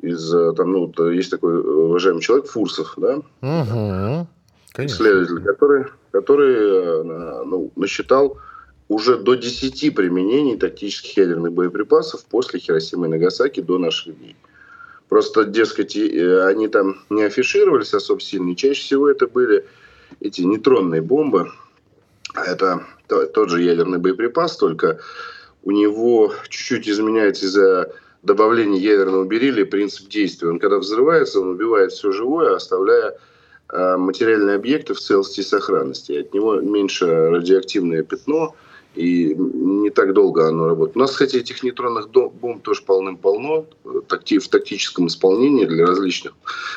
[0.00, 3.16] из, там, ну, есть такой уважаемый человек, Фурсов, да?
[3.42, 4.26] Угу.
[4.86, 8.38] Исследователь, который, который э, ну, насчитал
[8.92, 14.36] уже до 10 применений тактических ядерных боеприпасов после Хиросимы и Нагасаки до наших дней.
[15.08, 18.54] Просто, дескать, э, они там не афишировались особо сильно.
[18.54, 19.64] Чаще всего это были
[20.20, 21.50] эти нейтронные бомбы.
[22.34, 25.00] Это тот же ядерный боеприпас, только
[25.62, 30.48] у него чуть-чуть изменяется из-за добавления ядерного бериллия принцип действия.
[30.48, 33.18] Он когда взрывается, он убивает все живое, оставляя
[33.70, 36.12] э, материальные объекты в целости и сохранности.
[36.12, 38.54] От него меньше радиоактивное пятно,
[38.94, 40.96] и не так долго оно работает.
[40.96, 46.34] У нас, кстати, этих нейтронных бомб тоже полным-полно в тактическом исполнении для различных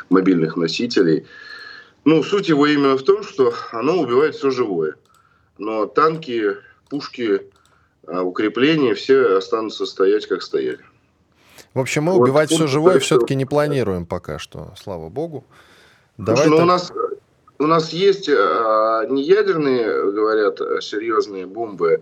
[0.09, 1.25] мобильных носителей.
[2.05, 4.95] Ну, суть его именно в том, что оно убивает все живое
[5.57, 6.57] но танки,
[6.89, 7.41] пушки,
[8.07, 10.79] а, укрепления все останутся стоять, как стояли.
[11.73, 15.43] В общем, мы вот убивать все живое все-таки не планируем пока что, слава богу.
[16.17, 16.63] Давай ну, так...
[16.63, 16.93] у нас
[17.59, 22.01] у нас есть а, не ядерные, говорят, серьезные бомбы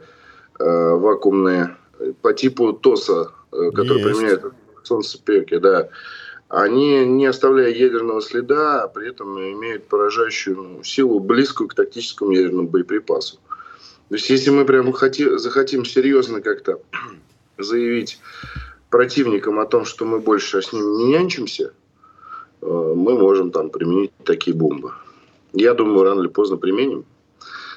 [0.59, 1.75] а, вакуумные
[2.21, 4.17] по типу ТОСа, э, которые есть.
[4.17, 5.89] применяют в солнцепеке, да.
[6.49, 12.67] Они, не оставляя ядерного следа, при этом имеют поражающую ну, силу, близкую к тактическому ядерному
[12.67, 13.37] боеприпасу.
[14.09, 16.81] То есть, если мы прямо хотим, захотим серьезно как-то
[17.57, 18.19] заявить
[18.89, 21.73] противникам о том, что мы больше с ними не нянчимся,
[22.61, 24.93] э, мы можем там применить такие бомбы.
[25.53, 27.05] Я думаю, рано или поздно применим.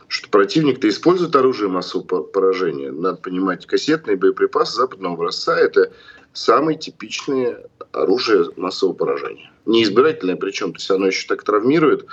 [0.09, 2.93] Что противник-то использует оружие массового поражения.
[2.93, 5.93] Надо понимать, кассетные боеприпасы западного образца– это
[6.33, 9.51] самые типичные оружие массового поражения.
[9.65, 12.07] Не избирательное причем, то есть оно еще так травмирует.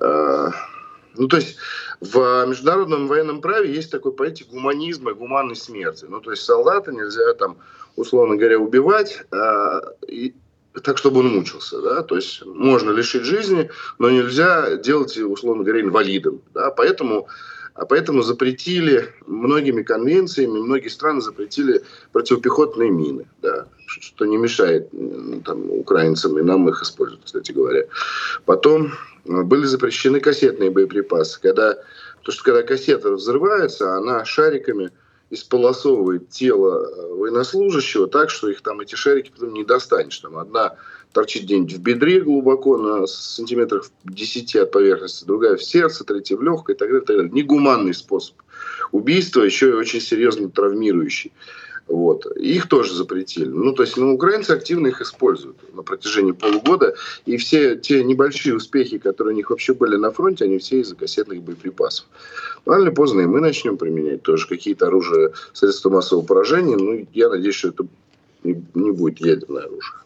[0.00, 0.50] Э,
[1.16, 1.56] ну, то есть
[2.00, 6.06] в международном военном праве есть такой понятие гуманизма и гуманной смерти.
[6.08, 7.56] Ну, то есть солдата нельзя там,
[7.96, 9.80] условно говоря, убивать, а,
[10.82, 15.82] так, чтобы он мучился, да, то есть можно лишить жизни, но нельзя делать, условно говоря,
[15.82, 17.28] инвалидом, да, поэтому
[17.74, 21.82] а поэтому запретили многими конвенциями, многие страны запретили
[22.12, 24.90] противопехотные мины, да, что не мешает
[25.44, 27.86] там, украинцам и нам их использовать, кстати говоря.
[28.44, 28.92] Потом
[29.24, 31.40] э, были запрещены кассетные боеприпасы.
[31.40, 31.74] Когда,
[32.22, 34.92] то что когда кассета взрывается, она шариками
[35.30, 40.18] исполосовывает тело э, военнослужащего так, что их там эти шарики потом не достанешь.
[40.18, 40.76] Там одна
[41.12, 46.42] торчит где-нибудь в бедре глубоко, на сантиметрах 10 от поверхности, другая в сердце, третья в
[46.42, 47.04] легкой и так далее.
[47.04, 47.32] Так далее.
[47.32, 48.36] Негуманный способ
[48.92, 51.32] убийства, еще и очень серьезно травмирующий.
[51.86, 52.26] Вот.
[52.36, 53.46] Их тоже запретили.
[53.46, 56.94] Ну, то есть, ну, украинцы активно их используют на протяжении полугода.
[57.26, 60.96] И все те небольшие успехи, которые у них вообще были на фронте, они все из-за
[60.96, 62.06] кассетных боеприпасов.
[62.64, 66.76] Рано или поздно и мы начнем применять тоже какие-то оружия, средства массового поражения.
[66.76, 67.86] Ну, я надеюсь, что это
[68.42, 70.03] не будет ядерное оружие.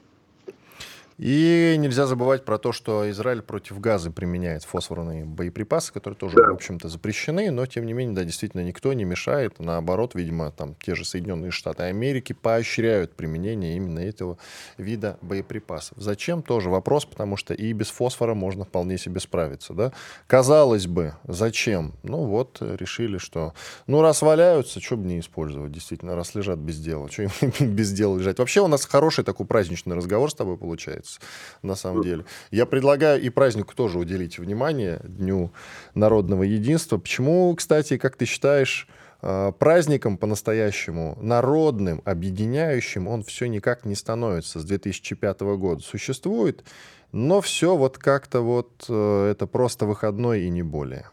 [1.19, 6.51] И нельзя забывать про то, что Израиль против газа применяет фосфорные боеприпасы, которые тоже, да.
[6.51, 9.59] в общем-то, запрещены, но, тем не менее, да, действительно, никто не мешает.
[9.59, 14.39] Наоборот, видимо, там те же Соединенные Штаты Америки поощряют применение именно этого
[14.77, 15.99] вида боеприпасов.
[15.99, 16.41] Зачем?
[16.41, 19.93] Тоже вопрос, потому что и без фосфора можно вполне себе справиться, да.
[20.29, 21.95] Казалось бы, зачем?
[22.05, 23.55] Ну вот, решили, что,
[23.89, 27.31] ну, раз валяются, что бы не использовать, действительно, раз лежат без дела, что им
[27.75, 28.39] без дела лежать.
[28.39, 31.21] Вообще у нас хороший такой праздничный разговор с тобой получается нравится,
[31.63, 32.25] на самом деле.
[32.51, 35.53] Я предлагаю и празднику тоже уделить внимание, Дню
[35.95, 36.99] народного единства.
[36.99, 38.89] Почему, кстати, как ты считаешь,
[39.21, 45.83] а, праздником по-настоящему народным, объединяющим, он все никак не становится с 2005 года.
[45.83, 46.65] Существует,
[47.13, 51.09] но все вот как-то вот э, это просто выходной и не более.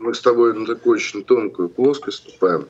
[0.00, 2.68] Мы с тобой на такую очень тонкую плоскость ступаем.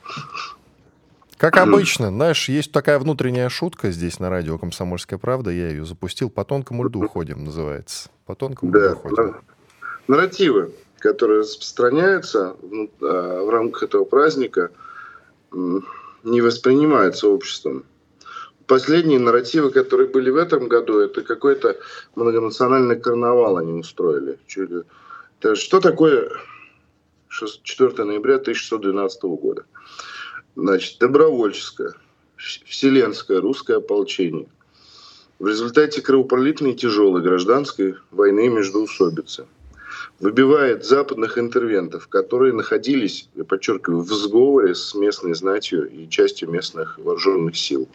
[1.37, 6.29] Как обычно, знаешь, есть такая внутренняя шутка здесь на радио «Комсомольская правда», я ее запустил,
[6.29, 8.09] «По тонкому льду ходим» называется.
[8.25, 9.35] «По тонкому да, льду ходим».
[10.07, 12.55] Нарративы, которые распространяются
[13.01, 14.71] а, в рамках этого праздника,
[15.51, 17.85] не воспринимаются обществом.
[18.65, 21.77] Последние нарративы, которые были в этом году, это какой-то
[22.15, 24.39] многонациональный карнавал они устроили.
[24.47, 26.31] Что такое
[27.29, 29.65] 4 ноября 1612 года?
[30.55, 31.93] Значит, добровольческое,
[32.37, 34.47] вселенское русское ополчение.
[35.37, 39.45] В результате кровопролитной тяжелой гражданской войны между усобицы
[40.19, 46.97] выбивает западных интервентов, которые находились, я подчеркиваю, в сговоре с местной знатью и частью местных
[46.97, 47.89] вооруженных сил.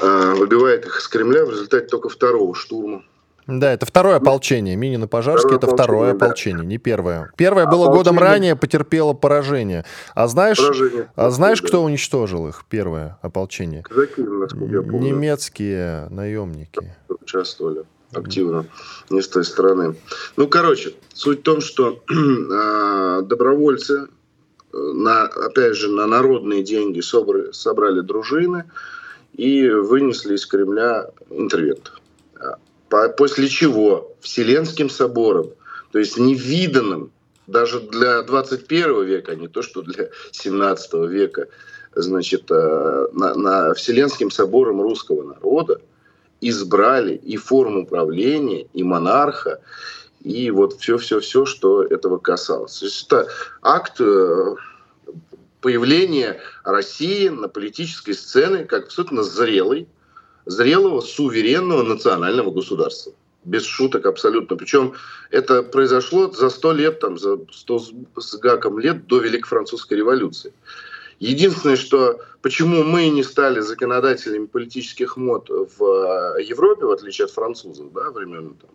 [0.00, 3.04] А, выбивает их из Кремля в результате только второго штурма
[3.46, 4.76] да, это второе ополчение.
[4.76, 6.16] Минин и Пожарский это второе да.
[6.16, 7.32] ополчение, не первое.
[7.36, 7.96] Первое было ополчение...
[7.96, 9.84] годом ранее, потерпело поражение.
[10.14, 11.10] А знаешь, поражение.
[11.16, 11.68] А знаешь, да.
[11.68, 13.82] кто уничтожил их, первое ополчение?
[13.82, 15.00] Казаки, насколько я помню.
[15.00, 16.94] Немецкие наемники.
[17.08, 18.66] Участвовали активно,
[19.10, 19.96] не с той стороны.
[20.36, 24.06] Ну, короче, суть в том, что э, добровольцы,
[24.72, 28.64] э, на, опять же, на народные деньги собрали, собрали дружины
[29.32, 32.01] и вынесли из Кремля интервентов
[33.16, 34.14] после чего?
[34.20, 35.50] Вселенским собором,
[35.92, 37.10] то есть невиданным.
[37.46, 41.48] Даже для 21 века, а не то что для 17 века,
[41.94, 45.80] значит, э, на, на Вселенским собором русского народа
[46.40, 49.60] избрали и форму правления, и монарха,
[50.22, 52.78] и вот все-все-все, что этого касалось.
[52.78, 53.28] То есть это
[53.60, 54.54] акт э,
[55.60, 59.88] появления России на политической сцене как абсолютно зрелый,
[60.46, 63.12] зрелого, суверенного национального государства.
[63.44, 64.56] Без шуток абсолютно.
[64.56, 64.94] Причем
[65.30, 67.80] это произошло за сто лет, там, за сто
[68.16, 70.52] с гаком лет до Великой Французской революции.
[71.18, 77.30] Единственное, что почему мы не стали законодателями политических мод в э, Европе, в отличие от
[77.30, 78.70] французов, да, времен там,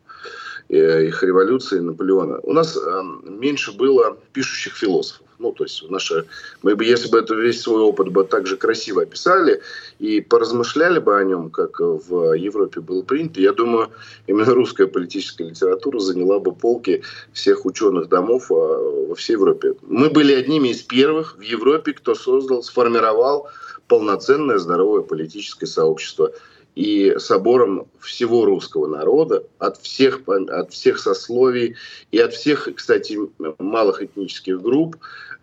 [0.69, 5.27] э, их революции Наполеона, у нас э, меньше было пишущих философов.
[5.39, 6.26] Ну, то есть наша,
[6.63, 9.62] мы бы, если бы это весь свой опыт бы так же красиво описали
[10.00, 13.91] и поразмышляли бы о нем, как в Европе было принято, я думаю,
[14.26, 19.76] именно русская политическая литература заняла бы полки всех ученых домов а, во всей Европе.
[19.84, 23.47] Мы были одними из первых в Европе, кто создал, сформировал
[23.88, 26.32] полноценное здоровое политическое сообщество
[26.78, 31.76] и собором всего русского народа, от всех, от всех сословий
[32.12, 33.18] и от всех, кстати,
[33.58, 34.96] малых этнических групп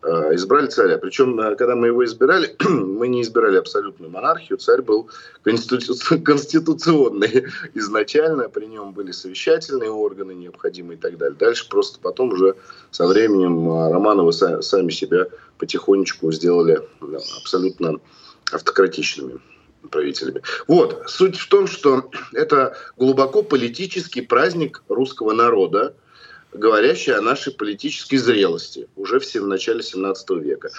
[0.02, 0.96] э, избрали царя.
[0.96, 5.10] Причем, э, когда мы его избирали, мы не избирали абсолютную монархию, царь был
[5.42, 5.94] конститу...
[6.24, 11.36] конституционный изначально, при нем были совещательные органы необходимые и так далее.
[11.36, 12.54] Дальше просто потом уже
[12.92, 15.26] со временем э, Романовы сами себя
[15.58, 16.80] потихонечку сделали
[17.40, 17.98] абсолютно
[18.52, 19.40] автократичными
[19.88, 20.42] правителями.
[20.66, 25.94] Вот, суть в том, что это глубоко политический праздник русского народа,
[26.52, 30.70] говорящий о нашей политической зрелости уже в начале 17 века.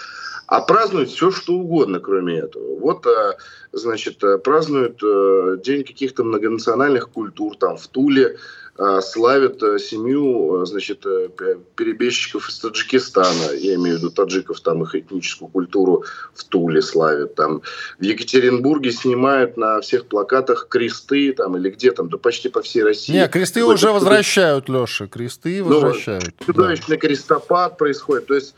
[0.46, 2.78] А празднуют все, что угодно, кроме этого.
[2.78, 3.36] Вот, а,
[3.72, 8.38] значит, празднуют э, День каких-то многонациональных культур, там, в Туле
[9.00, 11.28] славят э, семью, э, значит, э,
[11.74, 17.34] перебежчиков из Таджикистана, я имею в виду таджиков, там их этническую культуру в Туле славят,
[17.34, 17.62] там
[17.98, 22.82] в Екатеринбурге снимают на всех плакатах кресты, там или где там, да почти по всей
[22.82, 23.12] России.
[23.12, 26.34] Не, кресты Какой уже возвращают, Леша, кресты ну, возвращают.
[26.40, 27.06] Ну, чудовищный да.
[27.06, 28.54] крестопад происходит, то есть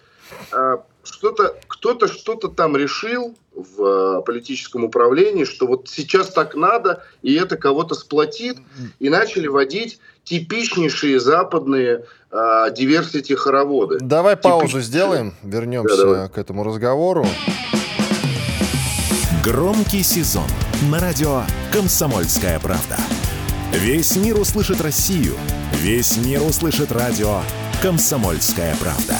[0.52, 7.34] а, что-то, кто-то что-то там решил в политическом управлении, что вот сейчас так надо, и
[7.34, 8.58] это кого-то сплотит,
[8.98, 13.98] и начали водить типичнейшие западные а, диверсити-хороводы.
[14.00, 14.44] Давай Типич...
[14.44, 17.26] паузу сделаем, вернемся да, к этому разговору.
[19.42, 20.48] Громкий сезон.
[20.90, 21.42] на радио
[21.72, 22.96] «Комсомольская правда».
[23.72, 25.34] Весь мир услышит Россию.
[25.74, 27.40] Весь мир услышит радио
[27.82, 29.14] «Комсомольская правда».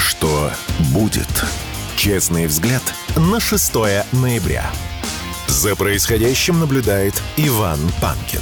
[0.00, 0.50] Что
[0.94, 1.28] будет?
[1.94, 2.82] Честный взгляд
[3.16, 3.74] на 6
[4.12, 4.64] ноября.
[5.46, 8.40] За происходящим наблюдает Иван Панкин.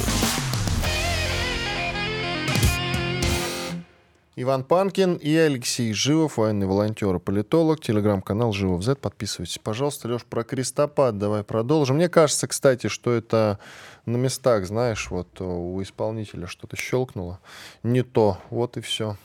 [4.37, 8.95] Иван Панкин и Алексей Живов, военный волонтер и политолог, телеграм-канал Живов Z.
[8.95, 10.07] Подписывайтесь, пожалуйста.
[10.07, 11.97] Леш, про крестопад давай продолжим.
[11.97, 13.59] Мне кажется, кстати, что это
[14.05, 17.41] на местах, знаешь, вот у исполнителя что-то щелкнуло.
[17.83, 19.17] Не то, вот и все.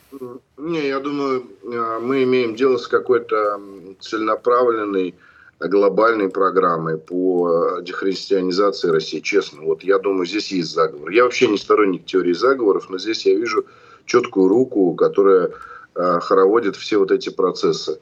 [0.56, 3.60] Не, я думаю, а, мы имеем дело с какой-то
[4.00, 5.14] целенаправленной
[5.60, 9.62] глобальной программой по дехристианизации России, честно.
[9.62, 11.10] Вот я думаю, здесь есть заговор.
[11.10, 13.64] Я вообще не сторонник теории заговоров, но здесь я вижу
[14.04, 15.50] четкую руку, которая
[15.94, 18.00] э, хороводит все вот эти процессы.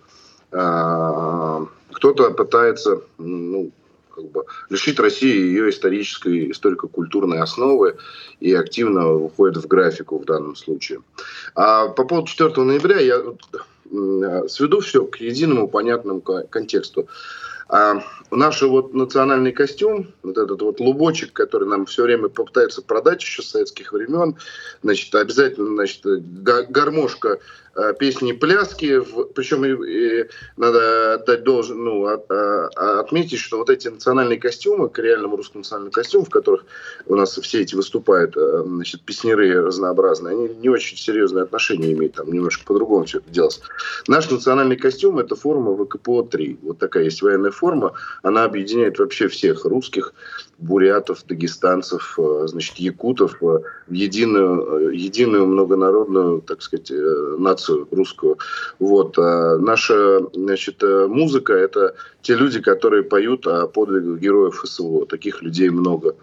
[0.50, 3.70] Э, кто-то пытается ну,
[4.14, 7.96] как бы лишить России ее исторической, историко-культурной основы
[8.40, 11.00] и активно уходит в графику в данном случае.
[11.54, 13.22] А по поводу 4 ноября я
[14.48, 17.08] сведу все к единому понятному контексту.
[17.68, 23.22] А наш вот национальный костюм, вот этот вот лубочек, который нам все время попытается продать
[23.22, 24.36] еще с советских времен,
[24.82, 27.38] значит, обязательно, значит, гармошка
[27.74, 29.00] Э, песни пляски,
[29.34, 34.38] причем и, и надо отдать должен, ну, от, а, а, отметить, что вот эти национальные
[34.38, 36.66] костюмы, к реальному русскому национальному костюму, в которых
[37.06, 42.16] у нас все эти выступают, э, значит, песнеры разнообразные, они не очень серьезное отношение имеют,
[42.16, 43.60] там немножко по-другому все это делается.
[44.06, 46.58] Наш национальный костюм– это форма ВКПО-3.
[46.60, 50.12] Вот такая есть военная форма, она объединяет вообще всех русских,
[50.58, 56.92] бурятов, дагестанцев, э, значит, якутов в единую, единую многонародную, так сказать,
[57.38, 58.38] нацию нацию русскую.
[58.78, 59.18] Вот.
[59.18, 65.06] А наша значит, э, музыка– это те люди, которые поют о подвигах героев СВО.
[65.06, 66.14] Таких людей много.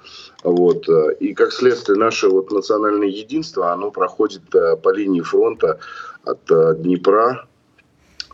[0.43, 0.87] Вот.
[1.19, 5.79] И как следствие наше вот национальное единство, оно проходит э, по линии фронта
[6.23, 7.45] от э, Днепра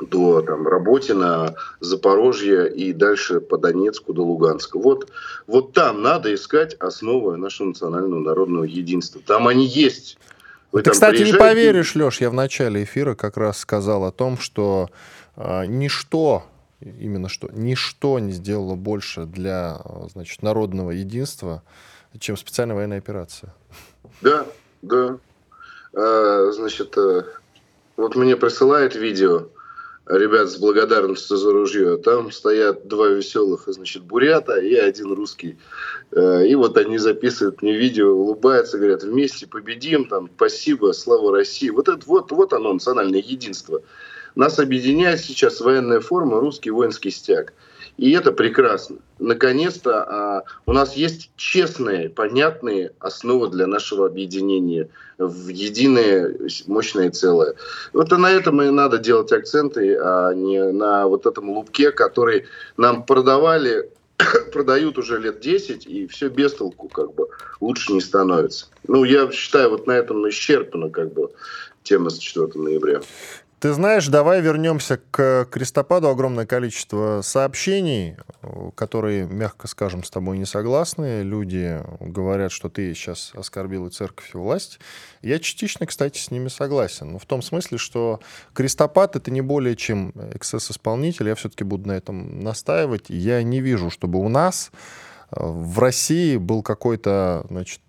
[0.02, 4.78] до там, Работина, Запорожья и дальше по Донецку до Луганска.
[4.78, 5.10] Вот,
[5.48, 9.22] вот там надо искать основы нашего национального народного единства.
[9.26, 10.18] Там они есть.
[10.76, 11.38] Вы Ты, кстати, приезжаете...
[11.38, 14.90] не поверишь, Леш, я в начале эфира как раз сказал о том, что
[15.38, 16.44] э, ничто,
[16.82, 19.80] именно что, ничто не сделало больше для
[20.12, 21.64] значит, народного единства,
[22.20, 23.56] чем специальная военная операция.
[24.20, 24.46] Да,
[24.82, 25.18] да.
[25.94, 27.24] А, значит, э,
[27.96, 29.48] вот мне присылает видео
[30.08, 31.98] ребят с благодарностью за ружье.
[31.98, 35.58] Там стоят два веселых, значит, бурята и один русский.
[36.12, 41.70] Э, и вот они записывают мне видео, улыбаются, говорят, вместе победим, там, спасибо, слава России.
[41.70, 43.82] Вот это вот, вот оно, национальное единство.
[44.36, 47.54] Нас объединяет сейчас военная форма, русский воинский стяг.
[47.98, 48.98] И это прекрасно.
[49.20, 56.36] Наконец-то а, у нас есть честные, понятные основы для нашего объединения в единое
[56.68, 57.56] мощное целое.
[57.94, 63.06] Вот на этом и надо делать акценты, а не на вот этом лупке, который нам
[63.06, 63.90] продавали
[64.52, 67.28] продают уже лет 10, и все без толку, как бы,
[67.60, 68.68] лучше не становится.
[68.88, 71.32] Ну, я считаю, вот на этом исчерпана, как бы,
[71.84, 73.02] тема с 4 ноября.
[73.66, 76.08] Ты знаешь, давай вернемся к крестопаду.
[76.08, 78.16] Огромное количество сообщений,
[78.76, 81.24] которые, мягко скажем, с тобой не согласны.
[81.24, 84.80] Люди говорят, что ты сейчас оскорбил и церковь, и власть.
[85.24, 87.14] Я частично, кстати, с ними согласен.
[87.14, 88.20] Но в том смысле, что
[88.54, 91.28] крестопад— это не более чем эксцесс-исполнитель.
[91.30, 93.06] Я все-таки буду на этом настаивать.
[93.10, 94.70] Я не вижу, чтобы у нас
[95.32, 97.82] э, в России был какой-то, значит,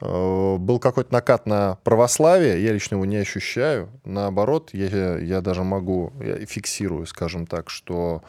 [0.00, 3.88] был какой-то накат на православие, я лично его не ощущаю.
[4.04, 8.22] Наоборот, я, я даже могу, я фиксирую, скажем так, что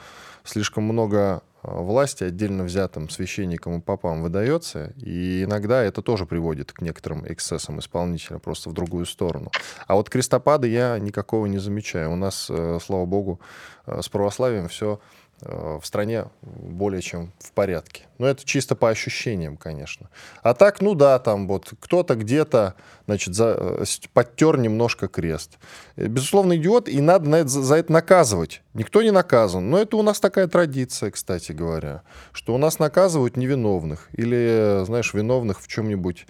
[0.44, 6.72] слишком много э, власти отдельно взятым священникам и попам выдается, и иногда это тоже приводит
[6.72, 9.52] к некоторым эксцессам исполнителя, просто в другую сторону.
[9.88, 12.12] А вот крестопада я никакого не замечаю.
[12.12, 13.40] У нас, э, слава богу,
[13.86, 18.04] с православием все Э, в стране более чем в порядке.
[18.18, 20.10] Но это чисто по ощущениям, конечно.
[20.44, 22.76] А так, ну да, там вот кто-то где-то,
[23.06, 25.58] значит, за, э, подтер немножко крест.
[25.96, 28.62] Э, безусловно, идиот, и надо на это, за это наказывать.
[28.74, 29.70] Никто не наказан.
[29.70, 35.14] Но это у нас такая традиция, кстати говоря, что у нас наказывают невиновных или, знаешь,
[35.14, 36.28] виновных в чем-нибудь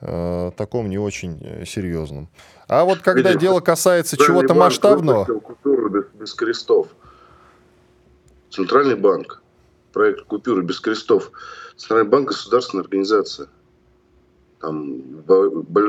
[0.00, 2.30] э, таком не очень серьезном.
[2.68, 5.24] А вот когда Видимо, дело касается чего-то масштабного...
[5.24, 6.88] Культуру без, без крестов.
[8.56, 9.42] Центральный банк.
[9.92, 11.30] Проект купюры без крестов.
[11.76, 13.48] Центральный банк– государственная организация.
[14.62, 15.02] Там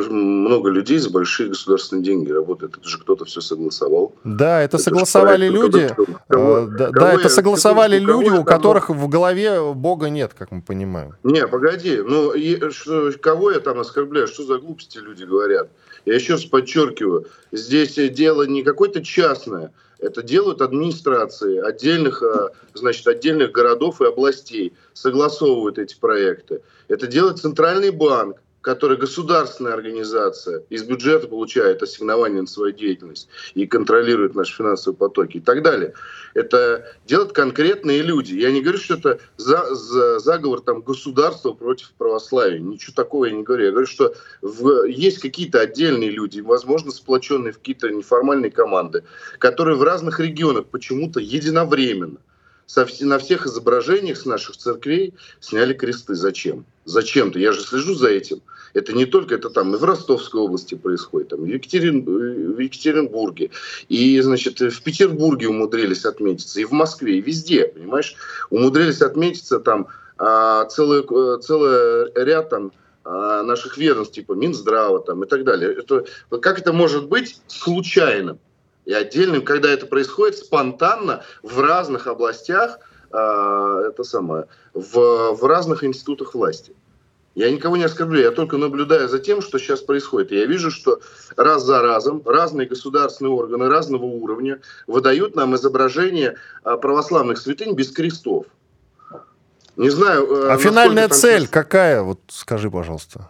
[0.09, 2.75] много людей за большие государственные деньги работает.
[2.77, 4.13] Это же кто-то все согласовал.
[4.25, 5.89] Да, это, это согласовали люди.
[6.27, 10.61] Кого, э, да, да, это согласовали люди, у которых в голове Бога нет, как мы
[10.61, 11.15] понимаем.
[11.23, 12.01] Не, погоди.
[12.05, 14.27] Ну, и, что, кого я там оскорбляю?
[14.27, 15.69] Что за глупости люди говорят?
[16.05, 19.71] Я еще раз подчеркиваю, здесь дело не какое-то частное.
[19.99, 26.61] Это делают администрации отдельных, э, значит, отдельных городов и областей, согласовывают эти проекты.
[26.87, 28.37] Это делает Центральный банк
[28.67, 35.37] которая государственная организация из бюджета получает ассигнования на свою деятельность и контролирует наши финансовые потоки
[35.37, 35.93] и так далее.
[36.33, 38.33] Это делают конкретные люди.
[38.33, 42.59] Я не говорю, что это за, за, заговор там, государства против православия.
[42.59, 43.63] Ничего такого я не говорю.
[43.63, 49.05] Я говорю, что в, есть какие-то отдельные люди, возможно, сплоченные в какие-то неформальные команды,
[49.39, 52.17] которые в разных регионах почему-то единовременно
[52.67, 56.13] со, на всех изображениях с наших церквей сняли кресты.
[56.13, 56.65] Зачем?
[56.85, 57.39] Зачем-то.
[57.39, 58.41] Я же слежу за этим.
[58.73, 63.49] Это не только, это там и в Ростовской области происходит, там, в, Екатерин, в Екатеринбурге.
[63.87, 68.15] И, значит, в Петербурге умудрились отметиться, и в Москве, и везде, понимаешь,
[68.49, 69.87] умудрились отметиться там
[70.17, 71.03] а, целый,
[71.41, 72.71] целый ряд там
[73.03, 75.73] а, наших ведомств, типа Минздрава там, и так далее.
[75.73, 76.05] Это,
[76.39, 78.37] как это может быть случайным
[78.87, 82.79] и отдельным, когда это происходит спонтанно в разных областях,
[83.11, 86.73] а, это самое, в, в разных институтах власти?
[87.35, 90.31] Я никого не оскорблю, я только наблюдаю за тем, что сейчас происходит.
[90.31, 91.01] я вижу, что
[91.35, 97.91] раз за разом разные государственные органы разного уровня выдают нам изображения а, православных святынь без
[97.91, 98.45] крестов.
[99.75, 100.45] Не знаю.
[100.45, 101.51] Э, а финальная цель есть...
[101.51, 102.03] какая?
[102.03, 103.29] Вот скажи, пожалуйста.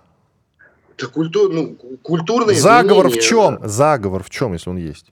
[0.95, 2.53] Это культур, ну, культурный.
[2.53, 3.59] Заговор в чем?
[3.63, 5.11] Заговор в чем, если он есть?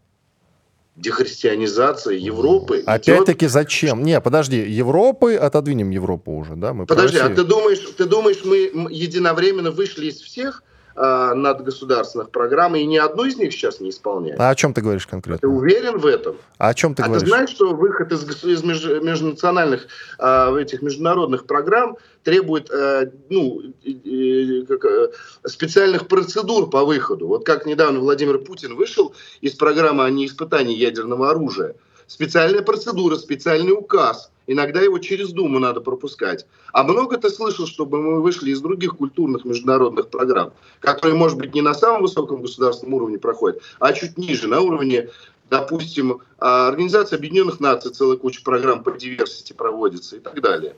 [0.96, 2.84] Дехристианизация Европы.
[2.86, 4.04] Опять-таки зачем?
[4.04, 6.74] Не, подожди, Европы, отодвинем Европу уже, да?
[6.74, 10.64] Мы подожди, а ты думаешь, ты думаешь, мы единовременно вышли из всех
[10.96, 14.38] э, надгосударственных программ, и ни одну из них сейчас не исполняем?
[14.40, 15.40] А о чем ты говоришь конкретно?
[15.40, 16.38] Ты уверен в этом?
[16.58, 17.24] А о чем ты а говоришь?
[17.24, 19.88] ты знаешь, что выход из, из меж, межнациональных
[20.20, 25.12] э, этих международных программ требует э, ну, э, как, э,
[25.46, 27.28] специальных процедур по выходу.
[27.28, 31.76] Вот как недавно Владимир Путин вышел из программы о неиспытании ядерного оружия.
[32.08, 34.32] Специальная процедура, специальный указ.
[34.48, 36.46] Иногда его через Думу надо пропускать.
[36.72, 41.54] А много ты слышал, чтобы мы вышли из других культурных международных программ, которые, может быть,
[41.54, 45.10] не на самом высоком государственном уровне проходят, а чуть ниже, на уровне
[45.50, 50.76] допустим, а, Организации Объединенных Наций целая куча программ по диверсити проводится и так далее.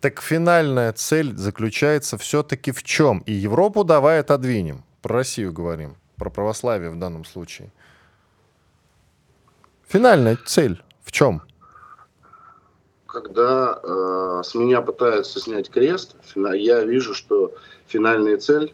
[0.00, 3.18] Так финальная цель заключается все-таки в чем?
[3.26, 4.84] И Европу давай отодвинем.
[5.02, 7.72] Про Россию говорим, про православие в данном случае.
[9.88, 11.42] Финальная цель в чем?
[13.22, 17.52] Когда э, с меня пытаются снять крест, я вижу, что
[17.88, 18.72] финальная цель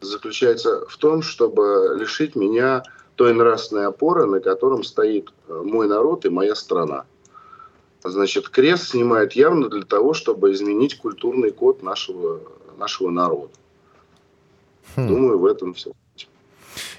[0.00, 2.84] заключается в том, чтобы лишить меня
[3.16, 7.04] той нравственной опоры, на котором стоит э, мой народ и моя страна.
[8.04, 12.40] Значит, крест снимает явно для того, чтобы изменить культурный код нашего,
[12.78, 13.54] нашего народа.
[14.94, 15.08] Хм.
[15.08, 15.90] Думаю, в этом все.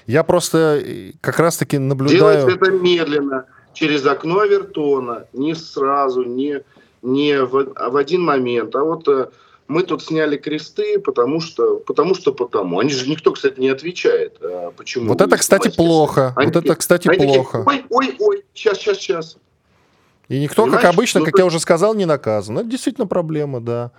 [0.06, 2.18] Я просто э, как раз-таки наблюдаю...
[2.18, 3.46] Делать это медленно,
[3.76, 6.62] через окно Вертона, не сразу, не,
[7.02, 8.74] не в, а в один момент.
[8.74, 9.28] А вот э,
[9.68, 12.80] мы тут сняли кресты, потому что, потому что потому.
[12.80, 15.08] Они же никто, кстати, не отвечает, э, почему.
[15.08, 16.32] Вот это, кстати, плохо.
[16.36, 17.64] Они, вот это, кстати, они плохо.
[17.64, 19.36] Такие, ой, ой, ой, сейчас, сейчас, сейчас.
[20.28, 20.82] И никто, Понимаешь?
[20.82, 22.58] как обычно, ну, как я уже сказал, не наказан.
[22.58, 23.92] Это действительно проблема, да.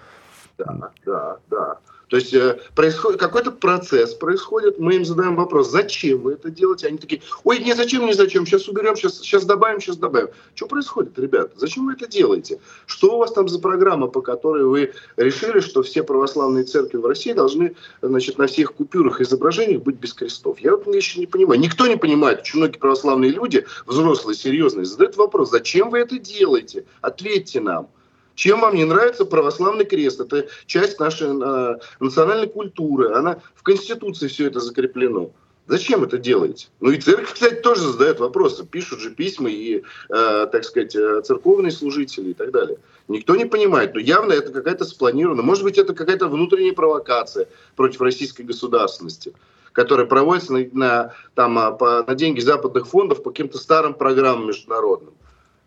[0.57, 1.78] Да, да, да.
[2.08, 6.88] То есть э, происходит какой-то процесс происходит, мы им задаем вопрос, зачем вы это делаете?
[6.88, 10.30] Они такие, ой, не зачем, не зачем, сейчас уберем, сейчас, сейчас добавим, сейчас добавим.
[10.55, 11.51] Что происходит, ребята?
[11.55, 12.60] Зачем вы это делаете?
[12.86, 17.05] Что у вас там за программа, по которой вы решили, что все православные церкви в
[17.05, 20.60] России должны значит, на всех купюрах и изображениях быть без крестов?
[20.60, 21.60] Я вот еще не понимаю.
[21.60, 22.39] Никто не понимает.
[22.39, 26.86] Очень многие православные люди, взрослые, серьезные, задают вопрос, зачем вы это делаете?
[27.01, 27.89] Ответьте нам.
[28.38, 30.21] Чем вам не нравится православный крест?
[30.21, 33.11] Это часть нашей э, национальной культуры.
[33.15, 35.31] Она в Конституции все это закреплено.
[35.65, 36.67] Зачем это делаете?
[36.79, 38.63] Ну и церковь, кстати, тоже задает вопросы.
[38.63, 42.77] Пишут же письма и, э, так сказать, э, церковные служители и так далее.
[43.07, 45.43] Никто не понимает, но явно это какая-то спланированная.
[45.43, 49.33] Может быть, это какая-то внутренняя провокация против российской государственности,
[49.71, 54.47] которая проводится на, на, там, а, по, на деньги западных фондов по каким-то старым программам
[54.47, 55.15] международным.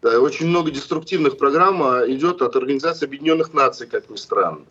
[0.02, 4.64] Очень много деструктивных программ а, идет от Организации Объединенных Наций, как ни странно.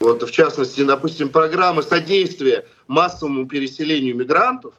[0.00, 4.74] Вот, в частности, допустим, программы содействия массовому переселению мигрантов,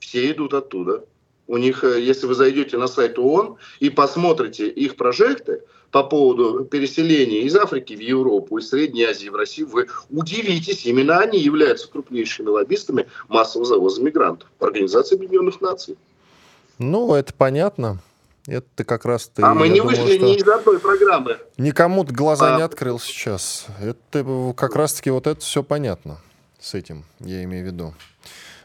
[0.00, 1.04] все идут оттуда.
[1.46, 6.64] У них, э, если вы зайдете на сайт ООН и посмотрите их прожекты по поводу
[6.64, 11.88] переселения из Африки в Европу, из Средней Азии в Россию, вы удивитесь, именно они являются
[11.88, 14.48] крупнейшими лоббистами массового завоза мигрантов.
[14.58, 15.96] Организация Объединенных Наций.
[16.80, 17.98] Ну, это понятно.
[18.46, 19.42] Это как раз ты...
[19.42, 21.36] А мы не думаю, вышли ни из одной программы.
[21.58, 22.56] Никому глаза А.
[22.56, 23.66] не открыл сейчас.
[23.80, 26.16] Это как раз-таки вот это все понятно
[26.58, 27.94] с этим, я имею в виду.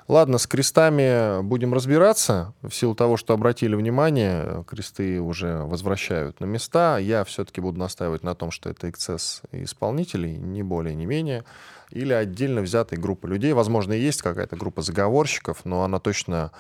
[0.08, 2.54] Ладно, с крестами будем разбираться.
[2.62, 6.98] В силу того, что обратили внимание, кресты уже возвращают на места.
[7.00, 11.44] Я все-таки буду настаивать на том, что это эксцесс исполнителей, не более, не менее.
[11.90, 13.54] Или отдельно взятой группы людей.
[13.54, 16.52] Возможно, есть какая-то группа заговорщиков, но она точно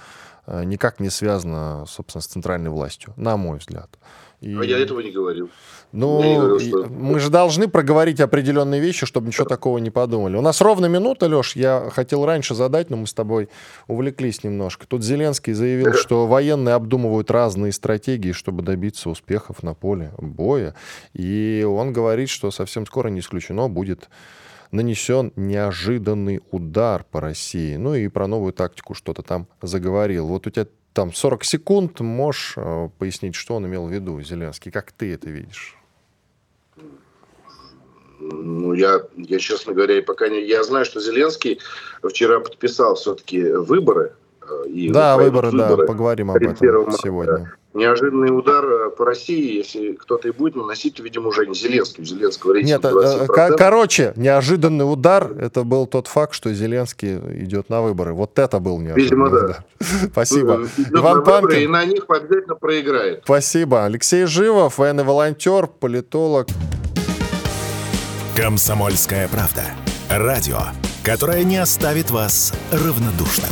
[0.47, 3.89] никак не связана, собственно, с центральной властью, на мой взгляд.
[4.41, 5.49] И- А я этого не говорил.
[5.91, 9.77] ну, Я не говорю, и- что- мы же должны проговорить определенные вещи, чтобы ничего такого
[9.79, 10.35] не подумали.
[10.35, 13.47] У нас ровно минута, Леш, я хотел раньше задать, но мы с тобой
[13.87, 14.85] увлеклись немножко.
[14.87, 20.75] Тут Зеленский заявил, что военные обдумывают разные стратегии, чтобы добиться успехов на поле боя.
[21.13, 24.09] И он говорит, что совсем скоро не исключено будет
[24.75, 27.75] нанесен неожиданный удар по России.
[27.75, 30.27] Ну и про новую тактику что-то там заговорил.
[30.27, 34.71] Вот у тебя там 40 секунд, можешь э, пояснить, что он имел в виду, Зеленский,
[34.71, 35.77] как ты это видишь?
[38.19, 40.47] Ну, я, я, честно говоря, пока не...
[40.47, 41.59] Я знаю, что Зеленский
[42.01, 44.13] вчера подписал все-таки выборы.
[44.49, 47.01] Э, И Да, вот выборы, да, поговорим об 31 этом марта.
[47.03, 47.51] сегодня.
[47.73, 52.03] Неожиданный удар э, по России, если кто-то и будет наносить, то, видимо, уже не Зеленский.
[52.03, 53.27] У Зеленского рейтинг Нет, э, 20%.
[53.27, 58.13] ко- короче, неожиданный удар, это был тот факт, что Зеленский идет на выборы.
[58.13, 59.37] Вот это был неожиданный Видимо, да.
[59.45, 59.63] удар.
[60.11, 60.53] Спасибо.
[60.61, 61.59] Э, идет Иван на выборы, Панкин.
[61.63, 63.21] И на них обязательно проиграет.
[63.25, 63.83] Спасибо.
[63.83, 66.47] Алексей Живов, военный волонтер, политолог.
[68.37, 69.63] «Комсомольская правда».
[70.09, 70.57] Радио,
[71.03, 73.49] которое не оставит вас равнодушным.